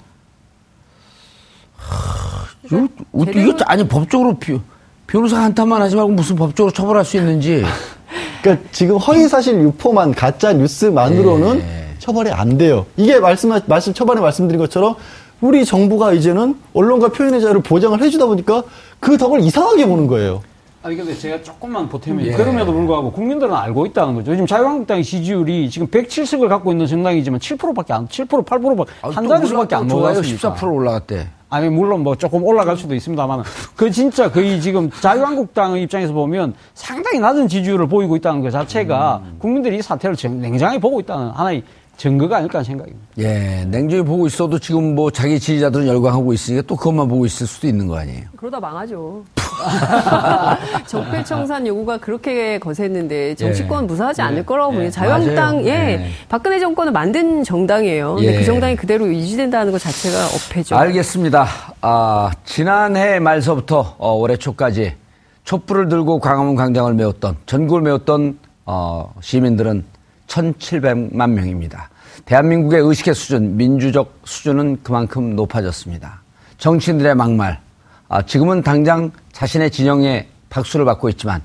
이거, 2.65 2.87
이거 3.31 3.57
아니 3.65 3.87
법적으로 3.87 4.37
비, 4.37 4.59
변호사 5.07 5.41
한탄만 5.41 5.81
하지 5.81 5.95
말고 5.95 6.11
무슨 6.11 6.35
법적으로 6.35 6.71
처벌할 6.71 7.05
수 7.05 7.17
있는지 7.17 7.63
그러니까 8.41 8.67
지금 8.71 8.97
허위 8.97 9.27
사실 9.27 9.59
유포만 9.61 10.13
가짜 10.13 10.53
뉴스만으로는 10.53 11.59
예. 11.59 11.85
처벌이 11.99 12.31
안 12.31 12.57
돼요. 12.57 12.85
이게 12.95 13.19
말씀 13.19 13.51
말씀 13.65 13.93
초반에 13.93 14.21
말씀드린 14.21 14.59
것처럼 14.59 14.95
우리 15.41 15.65
정부가 15.65 16.13
이제는 16.13 16.55
언론과 16.73 17.09
표현의 17.09 17.41
자유를 17.41 17.61
보장을 17.61 18.01
해주다 18.01 18.25
보니까 18.25 18.63
그 18.99 19.17
덕을 19.17 19.41
이상하게 19.41 19.85
보는 19.85 20.07
거예요. 20.07 20.41
아니 20.81 20.95
근데 20.95 21.13
제가 21.13 21.43
조금만 21.43 21.89
보태면 21.89 22.31
그럼에도 22.37 22.71
불구하고 22.71 23.11
국민들은 23.11 23.53
알고 23.53 23.85
있다는 23.87 24.15
거죠. 24.15 24.31
요즘 24.31 24.47
자유한국당의 24.47 25.03
지지율이 25.03 25.69
지금 25.69 25.87
170을 25.87 26.47
갖고 26.47 26.71
있는 26.71 26.87
정당이지만 26.87 27.39
7%밖에 27.41 27.93
안, 27.93 28.07
7% 28.07 28.45
8%밖에 28.45 28.91
한 29.01 29.27
자릿수밖에 29.27 29.75
안 29.75 29.89
좋아요. 29.89 30.03
올랐습니까? 30.03 30.55
14% 30.55 30.73
올라갔대. 30.73 31.27
아니 31.51 31.67
물론 31.69 32.03
뭐 32.03 32.15
조금 32.15 32.43
올라갈 32.43 32.77
수도 32.77 32.93
있습니다만 32.93 33.43
그 33.75 33.89
진짜 33.89 34.31
거의 34.31 34.61
지금 34.61 34.89
자유한국당의 34.91 35.81
입장에서 35.83 36.13
보면 36.13 36.53
상당히 36.75 37.19
낮은 37.19 37.47
지지율을 37.47 37.87
보이고 37.87 38.15
있다는 38.15 38.41
것 38.41 38.51
자체가 38.51 39.21
국민들이 39.39 39.77
이 39.77 39.81
사태를 39.81 40.15
정- 40.15 40.39
냉정히 40.39 40.79
보고 40.79 40.99
있다는 40.99 41.29
하나의 41.29 41.63
증거가 41.99 42.37
아닐까 42.37 42.59
하는 42.59 42.63
생각입니다. 42.63 43.07
예, 43.17 43.65
냉정히 43.67 44.01
보고 44.03 44.25
있어도 44.25 44.57
지금 44.57 44.95
뭐 44.95 45.11
자기 45.11 45.37
지지자들은 45.37 45.85
열광하고 45.85 46.31
있으니까 46.31 46.63
또 46.65 46.77
그것만 46.77 47.09
보고 47.09 47.25
있을 47.25 47.45
수도 47.45 47.67
있는 47.67 47.87
거 47.87 47.97
아니에요. 47.97 48.23
그러다 48.37 48.57
망하죠. 48.57 49.25
적폐 50.87 51.21
청산 51.25 51.67
요구가 51.67 51.97
그렇게 51.97 52.57
거셌는데 52.57 53.35
정치권 53.35 53.85
무사하지 53.85 54.21
않을 54.21 54.45
거라고 54.45 54.71
보니 54.71 54.89
자유한국당 54.91 55.57
맞아요. 55.57 55.67
예 55.67 55.71
예. 55.71 56.05
박근혜 56.29 56.57
정권을 56.59 56.93
만든 56.93 57.43
정당이에요. 57.43 58.15
근데 58.15 58.33
예. 58.33 58.37
그 58.39 58.45
정당이 58.45 58.77
그대로 58.77 59.05
유지된다는 59.05 59.73
것 59.73 59.81
자체가 59.81 60.15
어폐죠. 60.27 60.77
알겠습니다. 60.77 61.47
아, 61.81 62.31
지난해 62.45 63.19
말서부터 63.19 63.95
어, 63.97 64.13
올해 64.13 64.37
초까지 64.37 64.95
촛불을 65.43 65.89
들고 65.89 66.21
광화문 66.21 66.55
광장을 66.55 66.93
메웠던 66.93 67.35
전국을 67.45 67.81
메웠던 67.81 68.39
어, 68.65 69.13
시민들은 69.19 69.83
1,700만 70.29 71.31
명입니다. 71.31 71.89
대한민국의 72.25 72.81
의식의 72.81 73.13
수준, 73.15 73.57
민주적 73.57 74.21
수준은 74.23 74.79
그만큼 74.83 75.35
높아졌습니다. 75.35 76.21
정치인들의 76.57 77.15
막말, 77.15 77.59
아, 78.07 78.21
지금은 78.21 78.61
당장 78.63 79.11
자신의 79.31 79.71
진영에 79.71 80.27
박수를 80.49 80.85
받고 80.85 81.09
있지만 81.09 81.41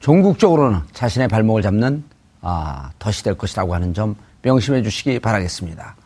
종국적으로는 0.00 0.80
자신의 0.92 1.28
발목을 1.28 1.62
잡는 1.62 2.04
아, 2.40 2.90
덫이 2.98 3.22
될 3.24 3.34
것이라고 3.34 3.74
하는 3.74 3.94
점 3.94 4.14
명심해 4.42 4.82
주시기 4.82 5.18
바라겠습니다. 5.18 5.96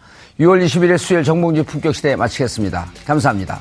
6월 0.41 0.65
21일 0.65 0.99
수요일 0.99 1.25
정봉주 1.25 1.65
품격시대 1.65 2.15
마치겠습니다. 2.17 2.87
감사합니다. 3.05 3.61